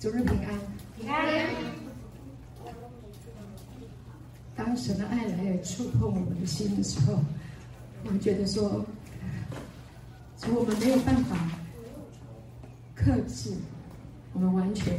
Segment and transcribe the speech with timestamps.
[0.00, 0.54] 主日平安，
[0.96, 1.50] 平安。
[4.54, 7.18] 当神的爱来触碰我们的心的时候，
[8.04, 8.86] 我们觉得说，
[10.36, 11.36] 主，我们没有办法
[12.94, 13.52] 克制，
[14.32, 14.94] 我们完全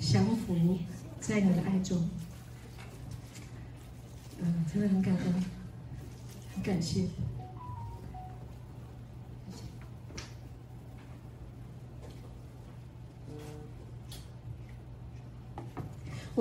[0.00, 0.76] 降服
[1.20, 1.96] 在你的爱中。
[4.40, 5.44] 嗯，真的很感恩，
[6.52, 7.04] 很感谢。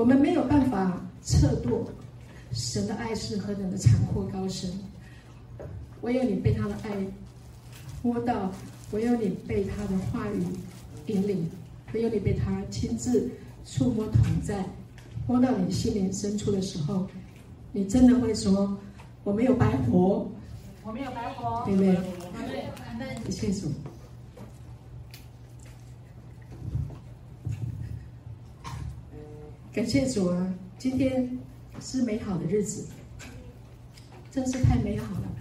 [0.02, 1.88] 我们没有办法测度
[2.52, 4.68] 神的爱是何等的长阔高深，
[6.02, 6.90] 唯有你被他的爱
[8.02, 8.52] 摸到，
[8.94, 10.44] 唯有你被他的话语
[11.06, 11.48] 引领，
[11.94, 13.30] 唯有你被他亲自
[13.64, 14.66] 触摸同在，
[15.28, 17.06] 摸到你心灵深处的时候，
[17.72, 18.76] 你真的会说
[19.24, 20.28] ：“我没有白活，
[20.84, 21.96] 我没有白活，对不对？”
[22.98, 23.72] 对，谢谢主。
[29.74, 30.54] 感谢主啊！
[30.78, 31.30] 今天
[31.80, 32.86] 是美好的日子，
[34.30, 35.32] 真是太美好了。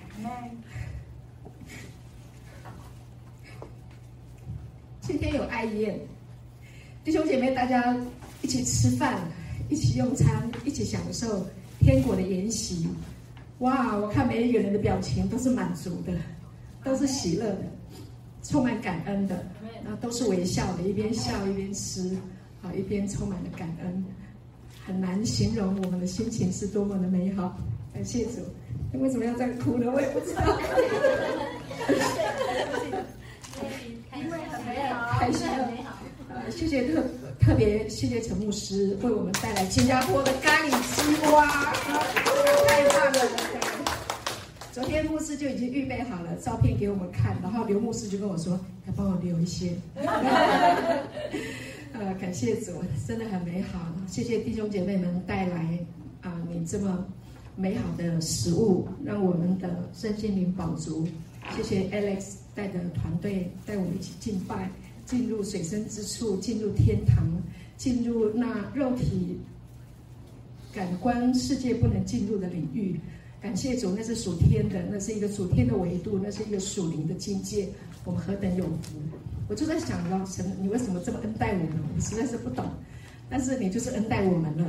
[5.01, 5.99] 今天有爱宴，
[7.03, 7.97] 弟兄姐妹大家
[8.41, 9.21] 一起吃饭，
[9.69, 11.45] 一起用餐，一起享受
[11.81, 12.87] 天国的筵席。
[13.59, 13.97] 哇！
[13.97, 16.13] 我看每一个人的表情都是满足的，
[16.85, 17.65] 都是喜乐的，
[18.45, 19.45] 充满感恩的，
[19.83, 22.17] 然后都是微笑的，一边笑一边吃。
[22.63, 24.05] 好，一边充满了感恩，
[24.87, 27.57] 很难形容我们的心情是多么的美好。
[27.93, 28.41] 感谢主，
[28.93, 29.91] 你为什么要这样哭呢？
[29.93, 30.43] 我也不知道。
[34.17, 35.97] 因为很美好，还是很美好。
[36.29, 37.03] 呃，谢谢特
[37.41, 41.73] 特别谢谢陈牧师为我们带来新加坡的咖喱鸡哇，
[42.69, 43.19] 太棒了！
[44.71, 48.53] 昨天牧师就已经预备好了照片给我们看，然后刘牧师就跟我说
[48.87, 49.73] 要帮我留一些。
[52.01, 52.73] 呃，感谢主，
[53.07, 53.95] 真的很美好。
[54.09, 55.79] 谢谢弟兄姐妹们带来
[56.23, 57.07] 啊、你这么
[57.57, 61.07] 美好的食物，让我们的身心灵饱足。
[61.55, 64.71] 谢谢 Alex 带的团队带我们一起敬拜，
[65.05, 67.29] 进入水深之处，进入天堂，
[67.77, 69.39] 进入那肉体
[70.73, 72.99] 感官世界不能进入的领域。
[73.43, 77.69] 感谢主，那是属天的，那是一个属天的维度，那是一个属灵的境界。
[78.07, 78.99] 我们何等有福！
[79.51, 81.71] 我就在想老，神，你为什么这么恩待我们？
[81.97, 82.65] 我实在是不懂。
[83.29, 84.65] 但是你就是恩待我们了。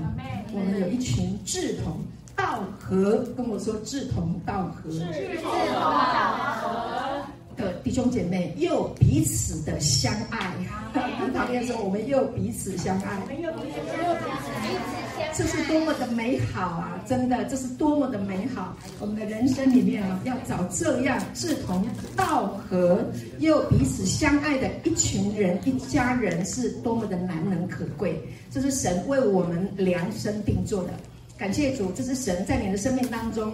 [0.51, 1.99] 我们有一群志同
[2.35, 7.23] 道合，跟我说志同道合，志同道合
[7.55, 10.51] 的弟兄姐妹，又彼此的相爱。
[11.19, 13.19] 很讨厌说，我们又彼此相爱。
[15.33, 17.01] 这是多么的美好啊！
[17.07, 18.75] 真的，这是多么的美好。
[18.99, 23.03] 我们的人生里面啊，要找这样志同道合
[23.39, 28.21] 又彼此相爱的一群人、一家人，是多么的难能可贵。
[28.51, 30.89] 这是神为我们量身定做的。
[31.37, 33.53] 感谢主，这是神在你的生命当中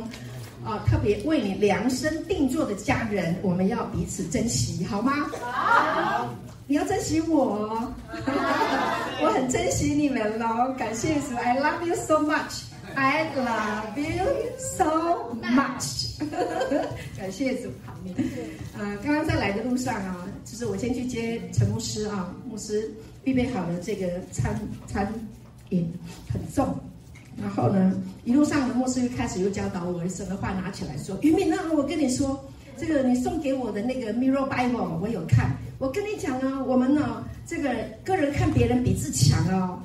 [0.65, 5.13] 啊，特别为你量身定做的家人，我们要彼此珍惜，好吗？
[5.39, 6.46] 好。
[6.69, 7.93] 你要珍惜我，
[9.23, 10.73] 我很珍惜你们喽。
[10.77, 12.63] 感谢主，I love you so much.
[12.93, 14.25] I love you
[14.57, 16.19] so much.
[17.17, 17.93] 感谢主，好。
[18.77, 25.07] 呃，刚刚在来的路上啊，就是我先去接陈牧师啊，牧师预备好了这个餐餐
[25.69, 25.89] 饮
[26.33, 26.77] 很重，
[27.41, 27.93] 然后呢，
[28.25, 31.17] 一路上呢牧师又开始又教导我，什么话拿起来说。
[31.21, 32.43] 于敏，那我跟你说。
[32.79, 35.49] 这个你送给我的那个 Mirror Bible 我有看，
[35.79, 37.71] 我跟你讲啊，我们呢，这个
[38.03, 39.79] 个人看别人比自强哦，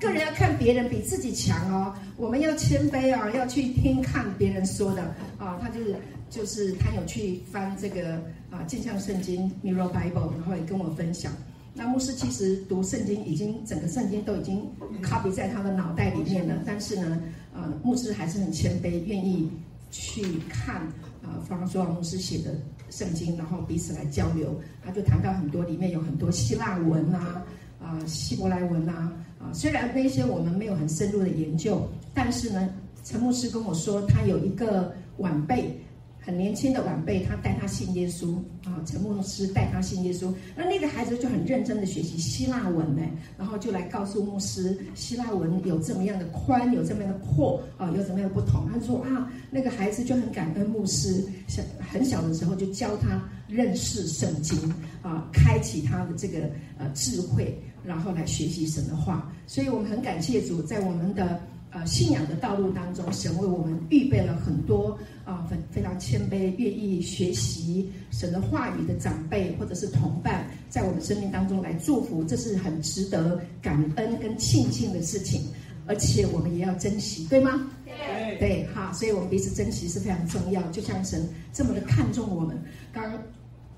[0.00, 5.02] 个人要看别人比自己强哦，我们要谦卑啊，要去听看别人说的
[5.38, 5.96] 啊，他就是
[6.28, 8.14] 就是他有去翻这个
[8.50, 11.32] 啊镜像圣经 Mirror Bible，然后也跟我分享。
[11.72, 14.68] 那牧师其实读圣经已经整个圣经都已经
[15.02, 17.22] copy 在他的脑袋里面了，但是呢，
[17.54, 19.48] 呃，牧师还是很谦卑，愿意
[19.92, 20.82] 去看。
[21.22, 22.50] 啊，方说牧师写的
[22.92, 24.54] 圣经，然后彼此来交流，
[24.84, 27.42] 他就谈到很多，里面有很多希腊文啊，
[27.82, 32.68] 啊，希伯来文啊，啊，虽然那些我们没有很深入的研究，但是呢，
[33.02, 35.74] 陈牧师跟我说，他有一个晚辈。
[36.24, 40.32] 很年轻的晚辈，他带他信耶稣啊，陈牧师带他信耶稣。
[40.54, 43.02] 那那个孩子就很认真的学习希腊文呢，
[43.36, 48.68] 然后就来告诉牧师，希腊文有这么样的宽，有这么样的阔啊，有怎么样的不同。
[48.72, 54.56] 他说啊，那个孩子就很感恩牧师，小很小的时候就教他认识圣经
[55.02, 56.48] 啊，开启他的这个
[56.78, 59.28] 呃智慧，然后来学习神的话。
[59.48, 61.40] 所以我们很感谢主，在我们的
[61.70, 75.42] 呃信仰的道路当中，神为我们预备了很多啊，非、呃、非常谦卑、愿意学习神的话语的长辈或者是同伴，在我们生命当中来祝福，这是很值得感恩跟庆幸的事情，
[75.86, 77.70] 而且我们也要珍惜，对吗？
[77.84, 80.62] 对，对，好，所以我们彼此珍惜是非常重要。
[80.70, 82.60] 就像神这么的看重我们，
[82.92, 83.22] 刚刚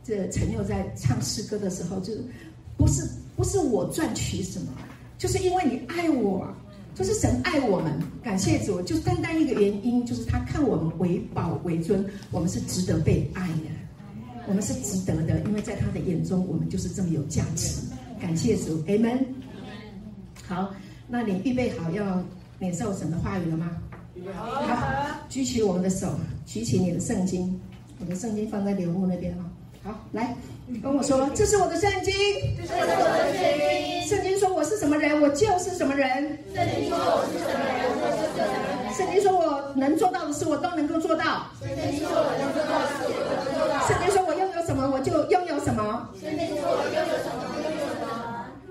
[0.03, 2.25] 这陈佑在唱诗歌的时候，就是
[2.77, 3.03] 不是
[3.37, 4.69] 不是我赚取什么。
[5.17, 6.53] 就是因为你爱我，
[6.95, 7.93] 就是神爱我们，
[8.23, 8.81] 感谢主。
[8.83, 17.81] 就单单一个原因，就是他看我们为宝为尊，我们是值得被爱的，我们是值得的，因为在他的眼中，我们就是这么有价值。
[18.21, 19.19] 感谢主，Amen。
[20.47, 20.73] 好，
[21.09, 22.23] 那你预备好要
[22.61, 23.71] 领受神的话语了吗？
[24.15, 24.49] 预备好，
[25.29, 26.15] 举起我们的手，
[26.47, 27.61] 举起你的圣经，
[27.99, 29.51] 我的圣经放在刘牧那边哈。
[29.83, 30.35] 好，来。
[30.83, 32.15] 跟我说，这是我的圣经。
[32.57, 34.09] 这是我的圣经。
[34.09, 36.09] 圣经说我是什么人，我就是什么人。
[36.55, 38.49] 圣经说我是什么人，我就是什么
[38.89, 38.95] 人。
[38.95, 41.47] 圣经说我能做到的事，我都能够做到。
[41.61, 43.87] 圣经说我能做到的事，我都能做到。
[43.87, 46.09] 圣经说我拥有什么，我就拥有什么。
[46.21, 48.09] 圣经说我拥有什么，我拥有什么。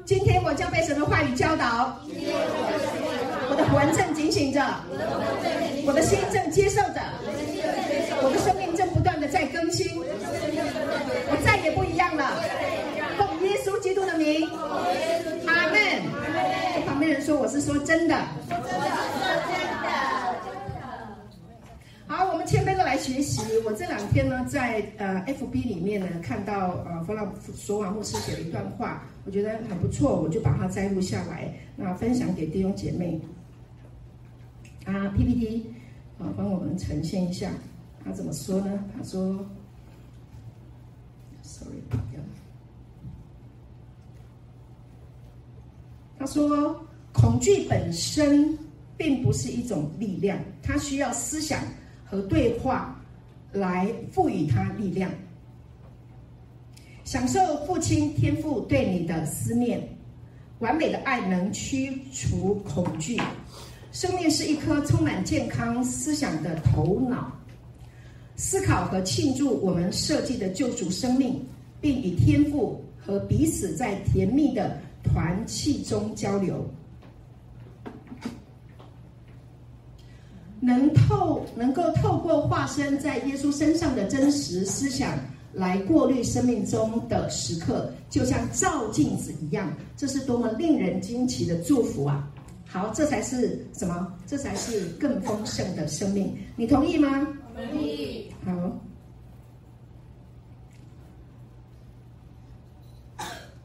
[0.06, 1.96] 今天我将被神的话语教导。
[2.08, 3.46] 今天我将被神的话语。
[3.50, 4.60] 我的魂正警醒着。
[4.90, 5.86] 我的魂正警醒。
[5.86, 7.00] 我的心正接受着。
[7.22, 8.18] 我的心正接受。
[8.26, 9.88] 我的生命正不断的在更新。
[11.64, 12.42] 也不一样了。
[13.18, 14.50] 奉耶稣基督的名，
[15.48, 15.78] 阿门。
[16.86, 18.16] 旁边人说：“我是说真的。”
[18.50, 18.88] 真的，真的，
[19.50, 19.90] 真的
[22.08, 23.42] 好，我们谦卑的来学习。
[23.66, 33.20] 我这两天呢，在呃 FB 里面呢，看到呃弗朗索瓦牧师写了一段话，我觉得很不错，我就把它摘录下来，那分享给弟兄姐妹。
[34.86, 35.74] 啊，PPT
[36.20, 37.50] 啊，帮我们呈现一下，
[38.04, 38.84] 他怎么说呢？
[38.98, 39.40] 他说。
[46.20, 46.74] 他说
[47.12, 48.58] ：“恐惧本身
[48.96, 51.60] 并不是一种力量，它需要思想
[52.06, 52.98] 和对话
[53.52, 55.12] 来赋予它力量。
[57.04, 59.86] 享受父亲天父对你的思念，
[60.60, 63.20] 完美的爱能驱除恐惧。
[63.92, 67.30] 生命是一颗充满健康思想的头脑，
[68.38, 71.46] 思考和庆祝我们设计的救赎生命。”
[71.84, 76.66] 并与天父和彼此在甜蜜的团契中交流，
[80.62, 85.20] 能透能够透过化身在耶稣身上的真实思想
[85.52, 92.32] 来过滤生命中的时刻，就像照镜子一样，这是多么令人惊奇的祝福啊！
[92.66, 94.14] 好，这才是什么？
[94.26, 97.28] 这才是更丰盛的生命，你同意吗？
[97.54, 98.32] 同意。
[98.46, 98.80] 好。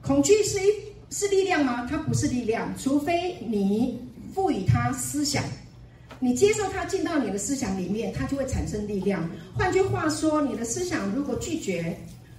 [0.09, 0.73] 恐惧是一
[1.11, 1.87] 是力量吗？
[1.87, 4.01] 它不是力量，除非你
[4.35, 5.45] 赋予它思想，
[6.19, 9.29] 你接受它进到你的思想里面，它就会产生力量。
[9.55, 11.95] 换句话说，你的思想如果拒绝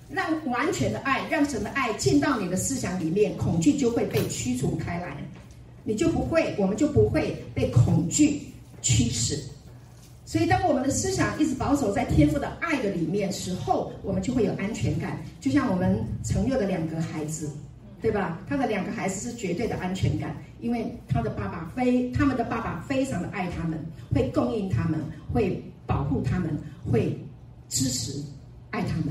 [0.09, 5.15] 让完全的爱、让神的爱进到你的思想里面，恐惧就会被驱除开来，
[5.83, 8.41] 你就不会，我们就不会被恐惧
[8.81, 9.39] 驱使。
[10.29, 15.17] 所以，当我们的思想一直保守在天赋的爱的里面时候，我们就会有安全感。
[15.41, 17.49] 就像我们承佑的两个孩子，
[17.99, 18.39] 对吧？
[18.47, 23.83] 他的两个孩子是绝对的安全感，因为他的爸爸非他们的爸爸非常的爱他们，
[24.13, 24.99] 会供应他们，
[25.33, 26.55] 会保护他们，
[26.91, 27.19] 会
[27.67, 28.23] 支持
[28.69, 29.07] 爱他们。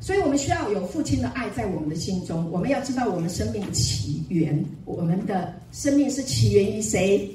[0.00, 2.50] 所以我们需要有父亲的爱在我们的心中。
[2.50, 7.30] 我们要知道我们生命的起源，我们的生命是起源于谁？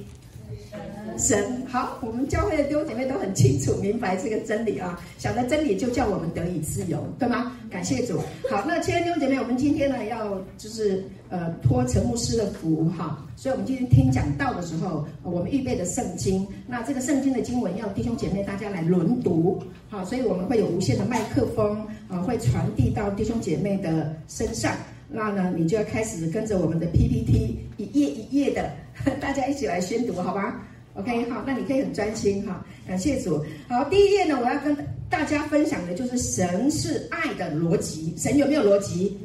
[1.17, 7.55] 神好，我们教会的弟兄姐妹都很清楚明白这个真理啊，晓得真理就叫我们得以自由，对吗？
[7.69, 8.19] 感谢主。
[8.50, 24.74] 好，那亲爱的弟兄姐妹，我们今天呢要就是呃托陈牧师的福哈，所以我们今天听讲道的时候，我们预备的圣经，那这个圣经的经文要弟兄姐妹大家来轮读，好，所以我们会有无线的麦克风啊，会传递到弟兄姐妹的身上，
[25.10, 28.72] 那呢你就要开始跟着我们的 PPT 一页一页的，
[29.19, 30.62] 大家一起来宣读，好吧
[30.95, 33.43] ？OK，好，那你可以很专心哈，感谢主。
[33.69, 34.75] 好，第一页呢，我要跟
[35.09, 38.13] 大家分享的就是神是爱的逻辑。
[38.17, 39.19] 神有没有逻辑？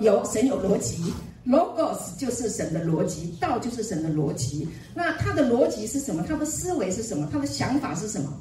[0.00, 1.12] 有，有，神有逻辑。
[1.44, 4.68] Logos 就是神的逻辑，道就是神的逻辑。
[4.94, 6.24] 那他的逻辑是什么？
[6.28, 7.28] 他的思维是什么？
[7.32, 8.32] 他的想法是什么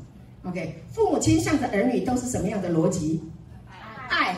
[0.44, 3.20] ？OK，父母亲向着儿女都是什么样的逻辑？
[4.10, 4.36] 爱。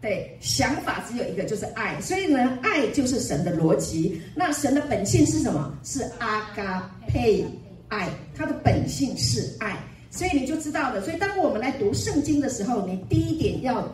[0.00, 2.00] 对，想法只有一个，就是爱。
[2.00, 4.18] 所以呢，爱就是神的逻辑。
[4.34, 5.78] 那神的本性是什么？
[5.84, 7.44] 是阿嘎佩。
[7.90, 9.76] 爱，它的本性是爱，
[10.10, 11.02] 所以你就知道了。
[11.02, 13.86] 所以当我们来读圣经的时候，你第一点要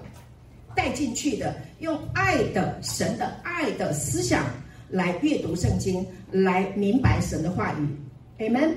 [0.75, 4.45] 带进去的，用爱的神的爱的思想
[4.89, 7.89] 来阅读圣经，来明白神的话语。
[8.39, 8.73] Amen。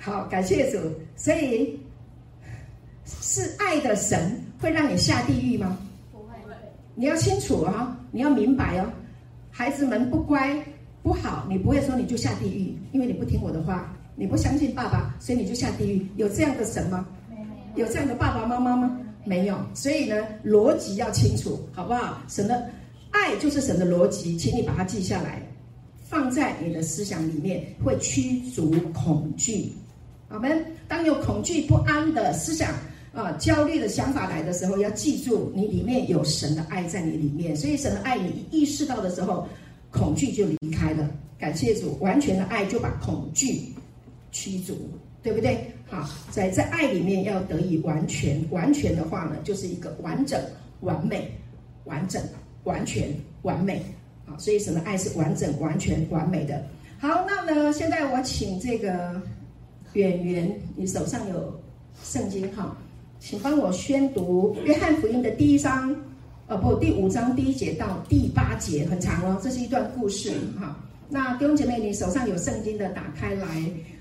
[0.00, 0.78] 好，感谢主。
[1.16, 1.78] 所以
[3.04, 5.76] 是爱的神会让你下地狱吗？
[6.12, 6.34] 不会。
[6.94, 8.88] 你要清楚啊，你要明白哦。
[9.50, 10.56] 孩子们不乖
[11.08, 16.06] 不好，你不会说你就下地狱，因为你不听我的话，你不相信爸爸，所以你就下地狱。
[16.16, 17.06] 有这样的神吗？
[17.30, 17.36] 没
[17.80, 17.86] 有。
[17.86, 19.00] 有这样的爸爸妈妈吗？
[19.24, 19.56] 没有。
[19.72, 22.22] 所以呢，逻辑要清楚，好不好？
[22.28, 22.62] 神的
[23.10, 25.40] 爱就是神的逻辑，请你把它记下来。
[26.04, 29.72] 放在你的思想里面，会驱逐恐惧。
[30.28, 32.74] 我们当有恐惧不安的思想
[33.14, 37.56] 啊、焦虑的想法来的时候，要记住你里面有神的爱在你里面。
[37.56, 39.48] 所以神的爱你意识到的时候，
[39.90, 41.10] 恐惧就离开了。
[41.38, 43.72] 感谢主，完全的爱就把恐惧
[44.32, 44.76] 驱逐，
[45.22, 45.70] 对不对？
[45.86, 48.44] 好，在在爱里面要得以完全。
[48.50, 50.40] 完全的话呢，就是一个完整、
[50.80, 51.30] 完美、
[51.84, 52.22] 完整、
[52.64, 53.08] 完全、
[53.42, 53.82] 完美。
[54.36, 56.62] 所以神的爱是完整、完全、完美的。
[56.98, 59.20] 好，那呢，现在我请这个
[59.94, 61.58] 演员，你手上有
[62.02, 62.76] 圣经哈，
[63.18, 65.96] 请帮我宣读约翰福音的第一章，
[66.48, 70.74] 呃，不，第五章第一节到第八节，很长哦，这是一段故事哈。
[71.06, 73.46] 那弟兄姐妹，你手上有圣经的，打开来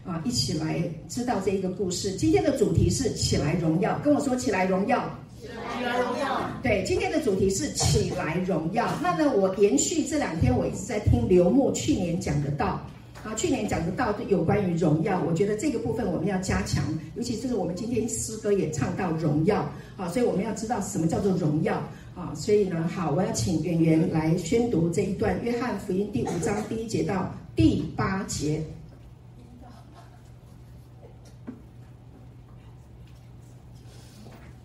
[0.06, 2.14] 啊，一起来知道这一个故事。
[2.14, 5.14] 今天的主题是起来荣耀，跟我说起来荣耀。
[5.42, 6.50] 起来荣耀。
[6.64, 8.88] 对，今天的主题是起来荣耀。
[9.04, 12.80] 那呢，我延续这两天，我一直在听刘牧去年讲的道
[13.26, 16.82] 啊，去年讲的道有关于荣耀，我觉得这个部分我们要加强，
[17.16, 21.84] 尤其是我们今天诗歌也唱到荣耀啊，所以我们要知道什么叫做荣耀
[22.18, 22.34] 啊。
[22.36, 28.64] 所以呢，好，我要请演员来宣读这一段《约翰福音》第五章第一节到第八节。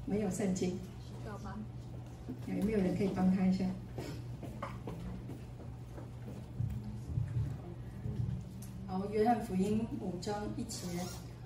[0.07, 0.79] 没有圣经。
[2.47, 3.65] 有没有人可以帮他一下？
[8.87, 10.87] 好，约翰福音五章一节，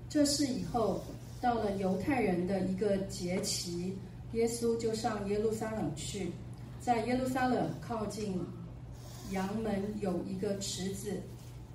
[0.08, 1.00] 这是以后
[1.40, 3.96] 到了犹太人的一个节期，
[4.36, 6.30] 耶稣就上耶路撒冷去，
[6.78, 8.38] 在耶路撒冷靠近
[9.32, 11.20] 羊门有一个池子，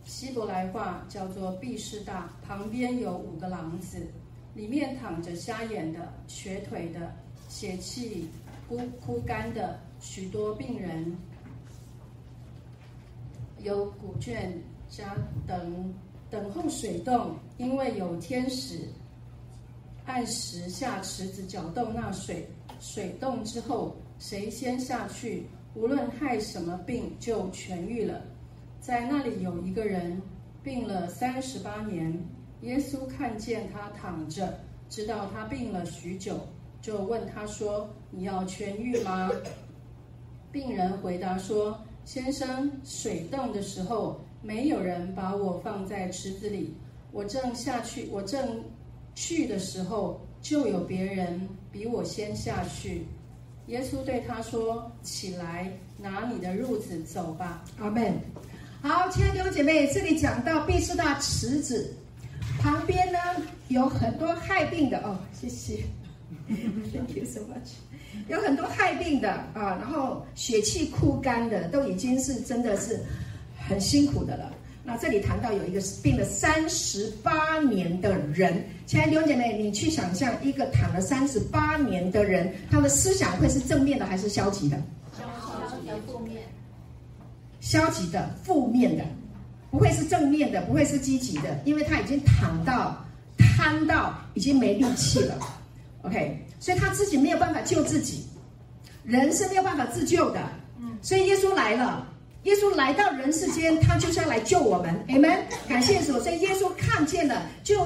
[0.06, 4.08] 希伯来话叫做毕士大，旁边有五个廊子，
[4.53, 7.13] 里面躺着瞎眼的、瘸腿的、
[7.50, 8.27] 血气。
[8.70, 11.13] 枯枯干的许多病人，
[13.60, 14.50] 有古卷
[14.88, 15.13] 家
[15.46, 15.94] 等
[16.30, 18.88] 等候水动，因为有天使
[20.05, 22.48] 按时下池子搅动那水，
[22.79, 28.22] 水动之后，谁先下去，无论害什么病就痊愈了。
[28.79, 30.22] 在那里有一个人
[30.63, 32.17] 病了三十八年，
[32.62, 36.39] 耶稣看见他躺着，知道他病了许久。
[36.81, 39.29] 就问他说：“你要痊愈吗？”
[40.51, 46.75] 病人回答说：“先生，水动的时候，没有人把我放在池子里。
[47.12, 48.63] 我正下去，我正
[49.15, 53.06] 去的时候，就有别人比我先下去。”
[53.68, 58.13] 耶稣对他说：“起来，拿你的褥子走吧。”阿门。
[58.82, 61.94] 好，亲爱的弟兄姐妹，这里讲到毕士大池子
[62.60, 63.20] 旁边呢，
[63.68, 65.18] 有很多害病的哦。
[65.39, 65.84] 谢谢。
[66.50, 67.75] Thank you so much。
[68.27, 73.00] 有很多害病的啊，然后血气枯干的，都已经是真的是
[73.58, 74.51] 很辛苦的了。
[74.84, 84.78] 那这里谈到有一个病了三十八年的人，亲爱的弟兄姐妹，你去想象一个躺了三十八年的人，他的思想会是正面的还是消极的？
[85.18, 85.24] 消
[85.70, 86.42] 极的负面。
[87.60, 89.06] 消极的负面的，
[89.70, 93.06] 不会是正面的，不会是积极的，因为他已经躺到
[93.38, 95.38] 瘫到已经没力气了。
[96.02, 98.26] OK，所以他自己没有办法救自己，
[99.04, 100.42] 人是没有办法自救的。
[101.04, 102.08] 所以耶稣来了，
[102.44, 105.04] 耶稣来到人世间，他就是要来救我们。
[105.08, 106.20] 你们感谢主。
[106.20, 107.82] 所以耶稣看见了，就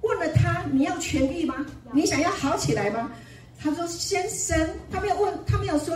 [0.00, 1.54] 问了他：“你要痊愈吗？
[1.92, 3.10] 你想要好起来吗？”
[3.62, 5.94] 他说：“先生，他没有问，他没有说。”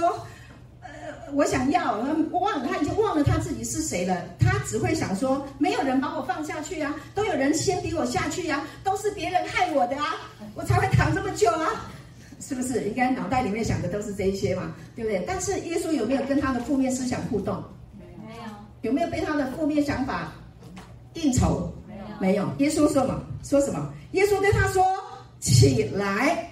[0.83, 0.89] 呃
[1.35, 1.97] 我想要，
[2.33, 4.25] 我忘了，他已经忘了他自己是谁了。
[4.39, 10.17] 他只会想说，没有人把我放下去啊，都有人先比我下去呀，都是别人害我的啊，
[10.55, 11.89] 我才会躺这么久啊，
[12.41, 12.83] 是不是？
[12.85, 15.23] 应该脑袋里面想的都是这一些嘛，对不对？
[15.27, 17.63] 但是耶稣有没有跟他的负面思想互动？
[18.83, 18.93] 没有。
[18.93, 20.33] 没有被他的负面想法
[21.15, 21.73] 应酬？
[21.87, 22.05] 没有。
[22.21, 22.49] 没有。
[22.59, 23.21] 耶稣说什么？
[23.43, 23.93] 说什么？
[24.13, 24.85] 耶稣对他说
[25.41, 26.47] ：“起来。”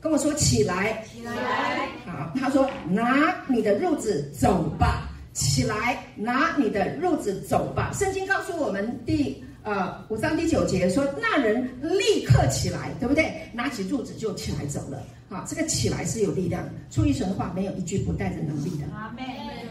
[0.00, 1.86] 跟我说起来，起来。
[2.06, 7.90] 好，他说拿你的褥子走吧，起来拿你的褥子走吧。
[7.92, 13.30] 圣经告诉我们第呃五章第九节说，那人立刻起来，对不对？
[13.52, 15.02] 拿起褥子就起来走了。
[15.28, 16.70] 啊，这个起来是有力量的。
[16.90, 18.86] 出于神的话，没有一句不带着能力的。
[18.96, 19.22] 阿门。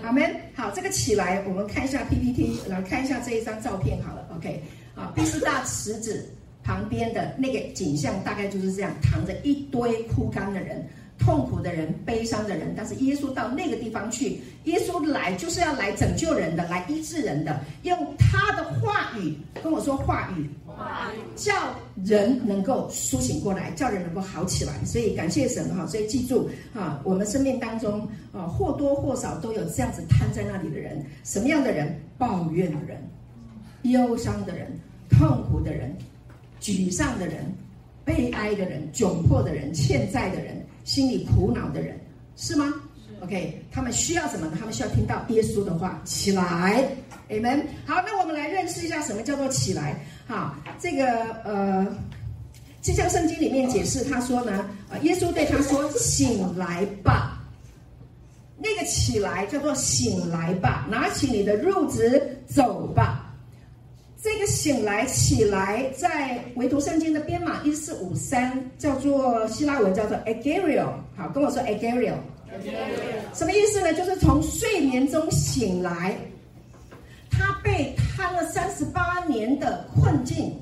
[0.04, 0.36] 阿门。
[0.56, 4.28] 好，这个起来，我们看一下 PPT，来看一下这一张照片好了。
[4.36, 4.64] OK，
[4.96, 6.28] 好，第四大池子
[6.64, 10.88] 旁边的那个景象大概就是这样，躺着一堆枯干的人。
[11.20, 21.54] 痛苦的人、悲伤的人，但是耶稣到那个地方去，耶稣来就是要来拯救人的，来医治人的，用他的话语跟我说话语，话语叫
[22.04, 24.74] 人能够苏醒过来，叫人能够好起来。
[24.86, 32.00] 所以感谢神哈，所以记住啊，我们生命当中啊或多或少都有这样子瘫在那里的人，什么样的人？
[32.18, 33.02] 抱怨的人、
[33.84, 34.68] 忧伤的人、
[35.10, 35.96] 痛苦的人、
[36.60, 37.46] 沮丧的人、
[38.04, 40.62] 悲哀的人、窘迫的人、欠债的人。
[40.84, 42.00] 心里苦恼的人
[42.36, 42.74] 是吗
[43.22, 44.54] ？OK，他们需要什么呢？
[44.60, 46.90] 他们需要听到耶稣的话，起来
[47.30, 47.64] ，Amen。
[47.86, 50.04] 好，那我们来认识一下什么叫做起来。
[50.26, 51.06] 好，这个
[51.44, 51.86] 呃，
[52.82, 57.36] 就像圣经里面解释，他说呢，呃，耶稣对他说：“醒来吧。”
[58.62, 63.29] 那个起来叫做醒来吧，拿起你的褥子走吧。
[64.22, 70.90] 这个醒来起来，在维读圣经的编码一四五三，叫做希腊文叫做 Agario，。
[71.16, 72.16] 好，跟我说 Agario，。
[73.34, 73.94] 什么意思呢？
[73.94, 76.18] 就是从睡眠中醒来。
[77.32, 80.54] 他被贪了三十八年的困境，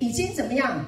[0.00, 0.84] 已经怎么样？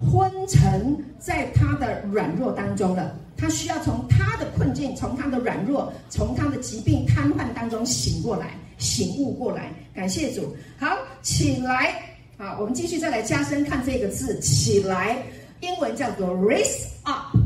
[0.00, 3.14] 昏沉在他的软弱当中了。
[3.38, 8.50] 他需要从他的困境，从他的软弱，从他的疾病瘫痪当中醒过来。
[8.78, 10.56] 醒悟过来，感谢主。
[10.78, 12.00] 好，起来。
[12.36, 15.20] 好，我们继续再来加深看这个字“起来”，
[15.60, 17.36] 英文叫做 “raise up”。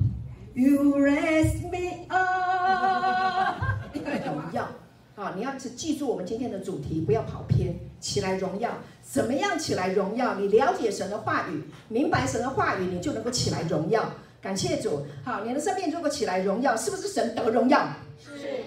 [0.52, 3.62] You raise me up。
[3.94, 4.68] 荣耀。
[5.14, 7.74] 好，你要记住我们今天的主题，不要跑偏。
[7.98, 8.70] 起来，荣耀。
[9.02, 10.34] 怎么样起来荣耀？
[10.34, 14.04] 你了解神的话语，明白神的话语，你就能够起来荣耀。
[14.42, 15.06] 感谢主。
[15.24, 17.88] 好，你的生命如果起来荣耀，是不是神得荣耀？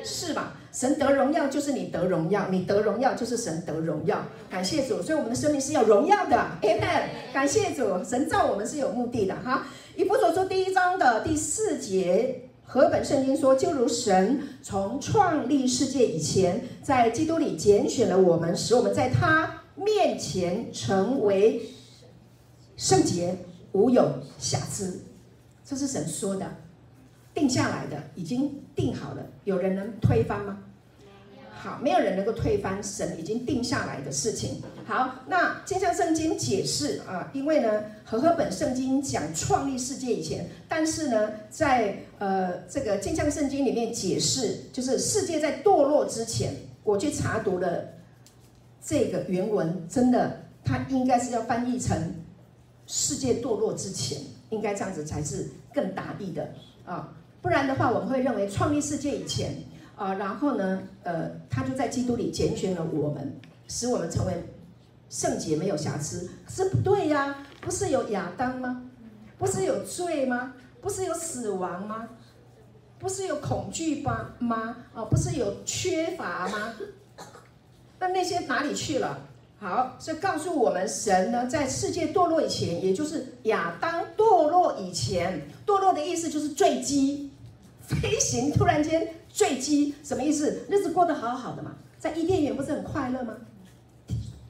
[0.03, 0.55] 是，是吧？
[0.71, 4.25] 神得荣耀就是你得荣耀，你得荣耀就是神得荣耀。
[4.49, 6.37] 感谢主，所以我们的生命是要荣耀的。
[6.61, 7.03] Amen。
[7.33, 9.67] 感谢主，神造我们是有目的的哈。
[9.95, 21.61] 以弗所书第一章的第四节，和本圣经说，就如神从创立世界以前，在基督里拣选了我们，使我们在他面前成为
[22.75, 23.37] 圣洁，
[23.71, 25.01] 无有瑕疵。
[25.65, 26.45] 这是神说的。
[27.33, 30.59] 定下来的已经定好了，有人能推翻吗？
[31.51, 34.61] 好，没有人能够推翻神已经定下来的事情。
[34.85, 47.85] 好，那镜像圣经解释啊，因为呢，和合本圣经讲创立世界以前，但是呢，在呃这个镜像圣经里面解释，就是世界在堕落之前，我去查读了
[48.81, 52.15] 这个原文，真的，它应该是要翻译成
[52.85, 56.53] 世界堕落之前，应该这样子才是更达意的
[56.85, 57.13] 啊。
[57.41, 59.55] 不然的话，我们会认为创立世界以前
[59.95, 64.33] 啊、然后呢，呃，他就在基督里拣选了我们，使我们成为
[65.09, 66.29] 圣洁，没有瑕疵。
[66.49, 68.83] 是不对呀、不是有亚当吗？
[69.37, 70.53] 不是有罪吗？
[70.81, 72.09] 不是有死亡吗？
[72.99, 74.77] 不是有恐惧吧吗？
[74.93, 76.73] 啊、不是有缺乏吗？
[77.99, 79.19] 那那些哪里去了？
[79.65, 87.31] 好，所以告诉我们，神呢，在世界堕落以前，也就是亚当堕落以前，堕落的意思就是坠机。
[87.81, 90.67] 飞行突然间坠机，什么意思？
[90.69, 93.33] 日子过得好好的嘛，在伊甸园不是很快乐吗？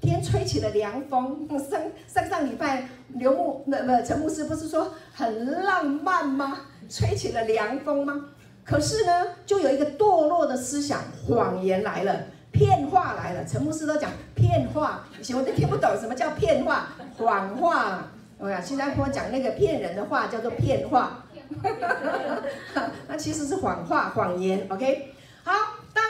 [0.02, 1.82] 天吹起了凉风，上
[2.14, 6.58] 上上礼拜刘牧那那陈牧师不是说很浪漫吗？
[6.90, 8.26] 吹起了凉风吗？
[8.66, 13.46] 可是呢，就有一个堕落的思想，谎言来了，骗话来了。
[13.46, 16.88] 陈牧师都讲骗话，以前我都听不懂什么叫骗话、
[17.18, 18.08] 谎话。
[18.38, 21.26] 我讲新加坡讲那个骗人的话叫做骗话。
[23.08, 24.66] 那其实是谎话、谎言。
[24.70, 25.14] OK，
[25.44, 25.52] 好，
[25.94, 26.04] 当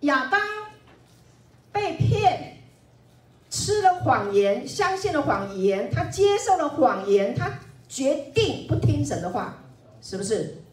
[0.00, 0.40] 亚当
[1.72, 2.58] 被骗，
[3.50, 7.50] 吃了谎言，相信了谎言，他接受了谎言，他
[7.88, 9.58] 决定不听神的话，
[10.00, 10.63] 是不是？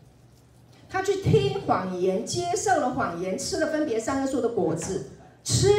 [0.91, 5.05] 他去听谎言，接受了谎言，吃了分别善恶树的果子，
[5.43, 5.69] 吃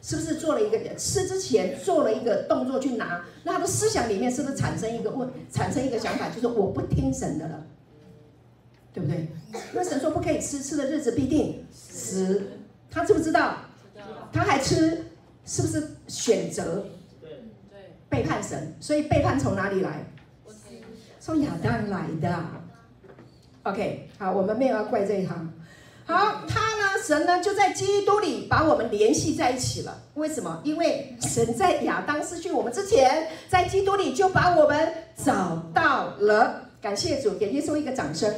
[0.00, 0.78] 是不是做了一个？
[0.96, 7.66] 吃之前做了一个动作去拿，那他的思想里面是不是产生一个问，产生一个想法，就是我不听神的了。
[8.94, 9.26] 对不对？
[9.72, 12.42] 那神说不可以吃，吃的日子必定死。
[12.90, 13.56] 他知不知道？
[14.30, 15.06] 他还吃，
[15.46, 16.84] 是不是选择？
[18.10, 20.04] 背叛神，所以背叛从哪里来？
[21.18, 22.61] 从亚当来的。
[23.64, 25.52] OK，好，我们没有要怪这一行。
[26.04, 29.96] 好，他呢，神呢就在基督里把我们联系在一起了。
[30.14, 30.60] 为什么？
[30.64, 36.62] 因为神在亚当失去我们之前，在基督里就把我们找到了。
[36.80, 38.34] 感谢主，给耶稣一个掌声。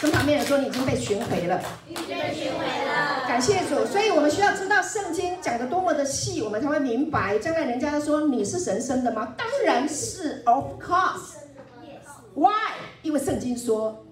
[0.00, 1.60] 跟旁边人说，你已经被寻回了。
[1.86, 3.24] 已经被寻回了。
[3.28, 9.34] 感谢主，所以我们需要知道圣经讲的多么的细，我们才会明白，将来人家说你是神生的吗？
[9.36, 11.45] 当然是，of course。
[12.36, 12.74] Why？
[13.02, 14.06] 因为圣经说，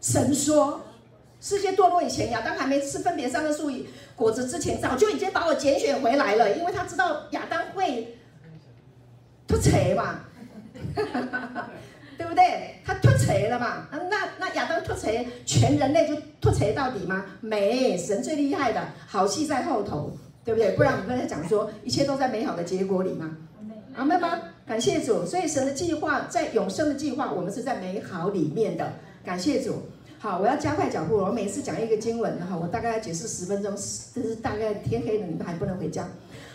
[0.00, 0.80] 神说，
[1.40, 3.70] 世界堕落以前，亚当还没吃分别善恶树
[4.16, 8.16] 果子之前，早就已经把我拣选回来了，因为他知道亚当会
[9.46, 10.20] 脱垂嘛。
[12.16, 12.76] 对不对？
[12.84, 13.88] 他脱垂了嘛？
[13.90, 17.24] 那那亚当脱垂，全人类就脱垂到底吗？
[17.40, 20.12] 没，神最厉害的，好戏在后头，
[20.44, 20.76] 对不对？
[20.76, 23.36] 不然我们刚才讲说，一切都在美好的结果里吗？
[23.96, 24.40] 阿们吗？
[24.66, 28.92] 感谢主，所以神的计划在永生的计划，我们是在美好里面的。
[29.24, 29.82] 感谢主。
[30.18, 31.16] 好，我要加快脚步。
[31.16, 33.74] 我每次讲一个经文哈，我大概要解释十分钟，
[34.14, 36.08] 这是大概天黑了，你们还不能回家。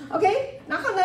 [0.09, 0.27] OK，
[0.67, 1.01] 然后呢？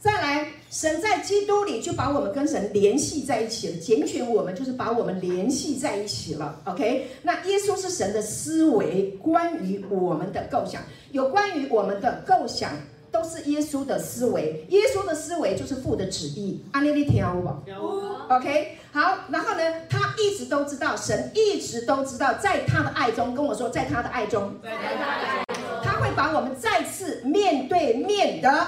[0.00, 6.58] 再来，神在基督里就把我们跟神联系在一起了，拣选我们就是把我们联系在一起了。
[6.64, 10.82] OK，那耶稣是神的思维，关于我们的构想，
[11.12, 12.72] 有关于我们的构想
[13.10, 16.64] 都是耶稣的思维，耶稣的思维就是父的旨意。
[16.72, 17.48] 阿尼利听好不
[18.34, 28.66] ？OK，好，然后呢，他一直都知道，神一直都知道，在他的爱中，跟我说，在他的爱中，在他的爱中，他会把我们再次面对面的。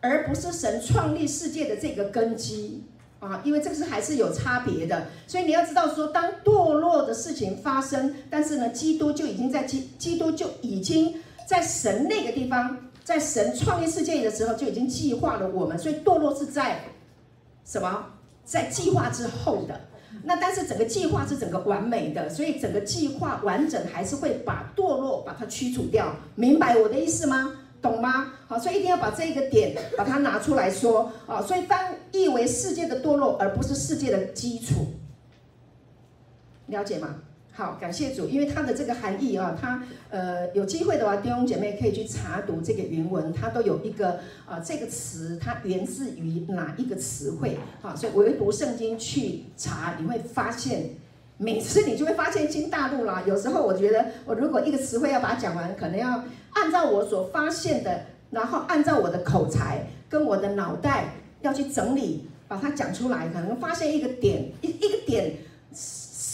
[0.00, 2.82] 而不是神创立世界的这个根基
[3.18, 5.08] 啊，因为这个是还是有差别的。
[5.26, 11.14] 所以你要知道说，当堕落的事情发生，但是呢，基督就已经在基基督就已经
[11.46, 16.80] 在神那个地方，在神创立世界的时候就已经计划了我们，所以堕落是在
[17.66, 18.06] 什么？
[18.42, 19.78] 在计划之后的。
[20.24, 27.56] 那但是整个计划是整个完美的，所以整个计划完整还是会把堕落把它驱除掉，明白我的意思吗？
[27.80, 28.34] 懂吗？
[28.46, 34.86] 好，所以一定要把这个点把它拿出来说啊，所以翻译为世界的堕落，而不是世界的基础，
[36.66, 37.14] 了解吗？
[37.60, 44.12] 好，感谢主，因为它的这个含义啊，它呃有机会的话，弟兄姐妹可以去查读这个原文，它都有一个
[44.46, 50.84] 啊、呃、这个词它源自于哪一个词汇啊，所以我会读圣经去查，你会发现
[51.36, 53.22] 每次你就会发现新大陆啦。
[53.26, 65.34] 有时候我觉得我如果一个词汇要把它讲完，可能要按照我所发现的，然后按照我的口才跟我的脑袋要去整理，把它讲出来，可能发现一个点一一个点。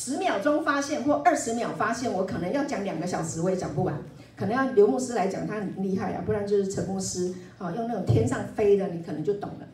[0.06, 3.92] 十秒钟发现或二十秒发现，我可能要讲两个小时，我也讲不完。
[4.36, 9.66] 可能要刘牧师来讲，他很厉害啊，不然就是陈牧师啊，用那种天上飞的，你可能就懂了。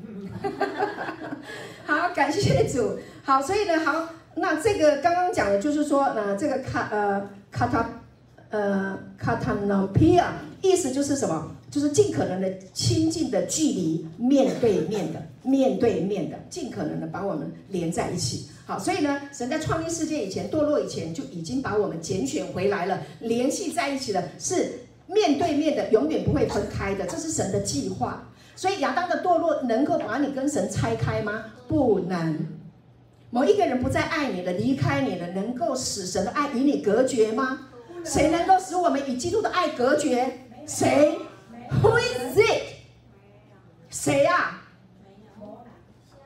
[1.85, 2.99] 好，感谢主。
[3.23, 7.90] 好，所以呢，好，那这个刚刚讲的就是说，呃，这个卡呃卡塔
[8.49, 11.55] 呃卡塔诺皮亚，意思就是什么？
[11.71, 18.49] 就是尽可能的亲近的距离，面对面的，面对面的，尽可能的把我们连在一起。
[18.64, 28.29] 好，所以呢，神在创立世界以前，堕落以前就已经把我们拣选回来了，联系在一起了，是面对面的，永远不会分开的，这是神的计划。
[28.55, 31.46] 所以亚当的堕落能够把你跟神拆开吗？
[31.66, 32.46] 不能。
[33.31, 37.68] 某一个人不再爱你了，离开你了，能够使神的爱与你隔绝吗？
[38.05, 40.40] 谁能够使我们与基督的爱隔绝？
[40.66, 41.18] 谁
[41.83, 42.62] ？Who is it？
[43.90, 44.62] 谁呀？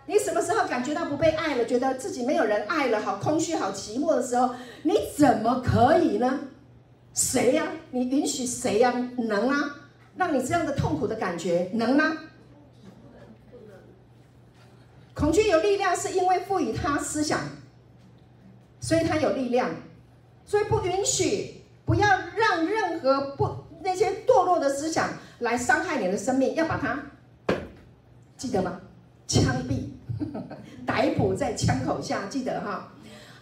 [0.07, 6.41] 你什么时候感觉到不被爱了，觉得自己没有人爱了，好空虚、好寂寞的时候，你怎么可以呢？
[7.13, 7.67] 谁呀？
[7.91, 8.93] 你允许谁呀？
[9.19, 9.75] 能啊？
[10.17, 12.17] 让你这样的痛苦的感觉能吗？
[15.13, 17.41] 恐惧有力量，是因为赋予他思想，
[18.81, 19.71] 所以他有力量。
[20.45, 23.49] 所以不允许，不要让任何不
[23.83, 27.03] 那些堕落的思想来伤害你的生命，要把它
[28.37, 28.81] 记得吗？
[29.27, 29.96] 枪毙。
[30.87, 32.93] 逮捕在枪口下，记得哈。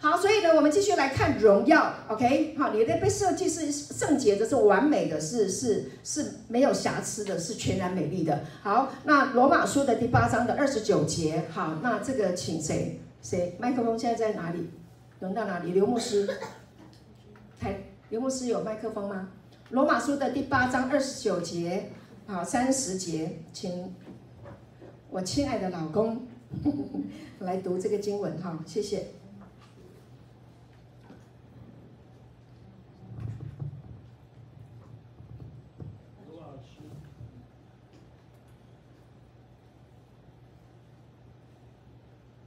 [0.01, 1.95] 好，所以呢，我们继续来看荣耀。
[2.09, 8.43] OK，好，你的被设计是圣洁的，是完美的，是是是没有瑕疵的，是全然美丽的。
[8.63, 11.45] 好，那罗马书的第八章的二十九节。
[11.51, 13.01] 好，那这个请谁？
[13.23, 13.57] 谁？
[13.59, 14.69] 麦克风现在在哪里？
[15.21, 15.73] 轮到哪里？
[15.73, 16.29] 刘牧师。
[17.59, 19.31] 台刘牧师有麦克风吗？
[19.71, 21.91] 罗马书的第八章二十九节，
[22.27, 23.95] 好，三十节，请
[25.09, 26.27] 我亲爱的老公。
[27.41, 29.07] 来读这个经文哈，谢谢。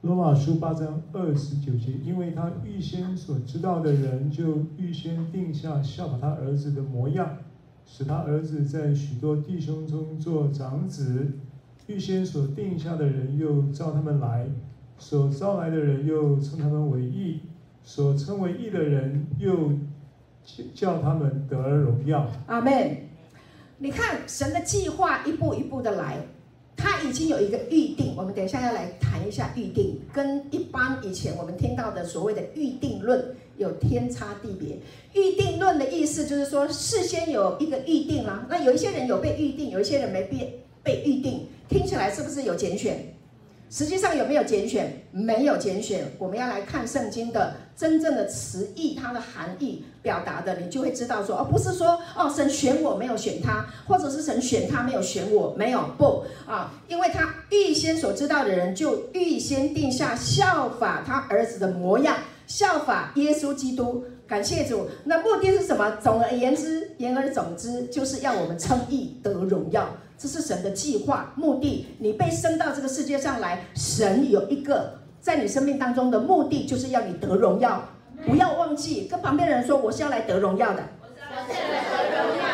[0.01, 7.39] 罗马书八章二十九节，因为他预先所知道的人，就预先定下效法他儿子的模样，
[7.85, 11.33] 使他儿子在许多弟兄中做长子。
[11.87, 14.45] 预先所定下的人，又召他们来；
[14.97, 17.39] 所召来的人，又称他们为义；
[17.83, 19.71] 所称为义的人，又
[20.73, 22.29] 叫他们得荣耀。
[22.47, 22.97] 阿门。
[23.77, 26.17] 你看神的计划一步一步的来，
[26.75, 28.15] 他已经有一个预定。
[28.17, 34.77] 我们等一下要来谈一下预定，跟一般以前我们听到的所谓的预定论有天差地别。
[35.13, 38.45] 预定论的意思就是说，事先有一个预定啦。
[38.49, 41.45] 那有一些人有被预定，有一些人没被被预定。
[41.67, 43.13] 听起来是不是有拣选？
[43.69, 45.05] 实际上有没有拣选？
[45.11, 46.09] 没有拣选。
[46.17, 62.15] 我们要来看圣经的真正的词义，它的含义表达的，你就会知道说，而不是说哦，神选我没有选他，或者是神选他没有选我，没有不啊，因为他预先所知道的人，就预先定下效法他儿子的模样，
[62.47, 64.05] 效法耶稣基督。
[64.25, 65.97] 感谢主，那目的是什么？
[66.01, 69.89] 总而言之，言而总之，就是要我们称义得荣耀。
[70.17, 77.83] 这是神的计划目的，你被生到这个世界上来，神有一个在你生命当中的目的，就是要你得荣耀。
[78.25, 80.81] 不要忘记跟旁边的人说，我是要来得荣耀的。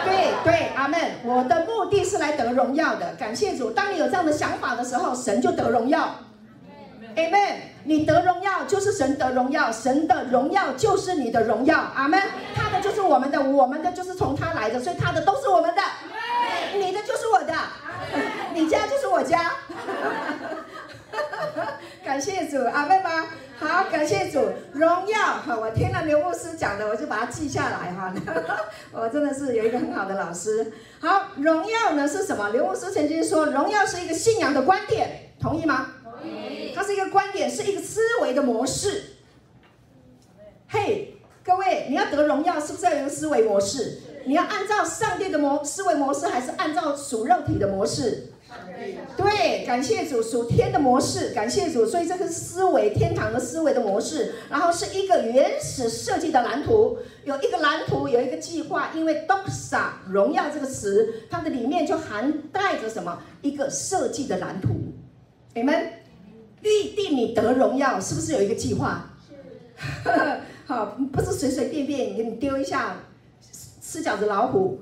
[0.04, 0.99] 对对，阿门。
[1.23, 3.15] 我的目的是来得荣耀的。
[3.15, 6.15] 感谢主，当你有这样的想法的时候，神就得荣耀。
[7.15, 7.56] Amen。
[7.86, 11.80] 你得荣耀就是神得荣耀，神的荣耀就是你的荣耀。
[11.95, 12.21] 阿门。
[12.54, 15.82] 他的就是我们的，我们的就是从他来的，所以他的都是我们的。
[16.75, 17.53] 你的就是我的，
[18.53, 19.53] 你家就是我家，
[22.03, 23.27] 感谢主，阿妹吗？
[23.59, 25.19] 好，感谢主，荣耀。
[25.19, 28.13] 好，我听了刘牧师讲的，我就把它记下来哈。
[28.91, 30.73] 我真的是有一个很好的老师。
[30.99, 32.49] 好，荣耀呢是什么？
[32.49, 35.93] 刘牧师曾经说，荣耀是一个信仰的观点，同意吗？
[36.03, 36.73] 同意。
[36.75, 39.03] 它是一个观点，是一个思维的模式。
[40.67, 43.99] 嘿，各位，你要得荣耀，是不是要有一个思维模式？
[44.25, 48.29] 你要按照上帝的模思维模式，还是按照属肉体的模式？
[49.17, 51.86] 对，感谢主，属天的模式，感谢主。
[51.86, 58.91] 所以这个思维，天堂的思维的模式，然后是一个原始设计的蓝图，有一个蓝图，有一个计划。
[58.93, 63.21] 因为 doxa 荣耀这个词，它的里面就含带着什么？
[63.41, 64.69] 一个设计的蓝图。
[65.55, 65.89] 你们
[66.62, 69.09] 预定你得荣耀，是不是有一个计划？
[69.27, 70.12] 是。
[70.65, 72.97] 好，不是随随便便给你丢一下。
[73.93, 74.82] 吃角子老虎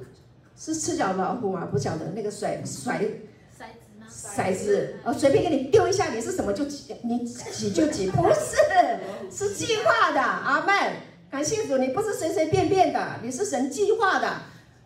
[0.58, 1.68] 是吃角子老虎吗？
[1.70, 3.66] 不晓得那个甩甩骰子
[4.00, 4.08] 吗？
[4.10, 8.56] 骰子哦，随便给你丢一下，你是什么就挤，你挤就挤， 不是，
[9.30, 10.22] 是计划的。
[10.22, 10.94] 阿门，
[11.30, 14.30] 感谢主，你不是随随便便的，你是神计划的。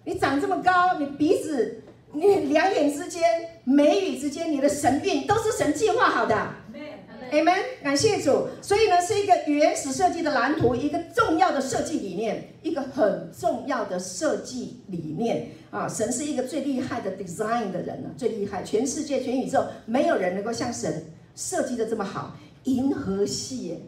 [0.05, 1.83] 你长这么高，你鼻子，
[2.13, 3.21] 你两眼之间，
[3.63, 6.35] 眉宇之间，你的神韵都是神计划好的。
[7.35, 8.47] 你们感谢主。
[8.61, 15.85] 所以呢，是一个原始设计的蓝图，一个重要的设计理念，一个很重要的设计理念啊！
[15.85, 21.03] 神是一个最厉害的 design 的人呢，最厉害，全世界、全宇宙没有人能够像神
[21.35, 22.37] 设计的这么好。
[22.63, 23.83] 银河系，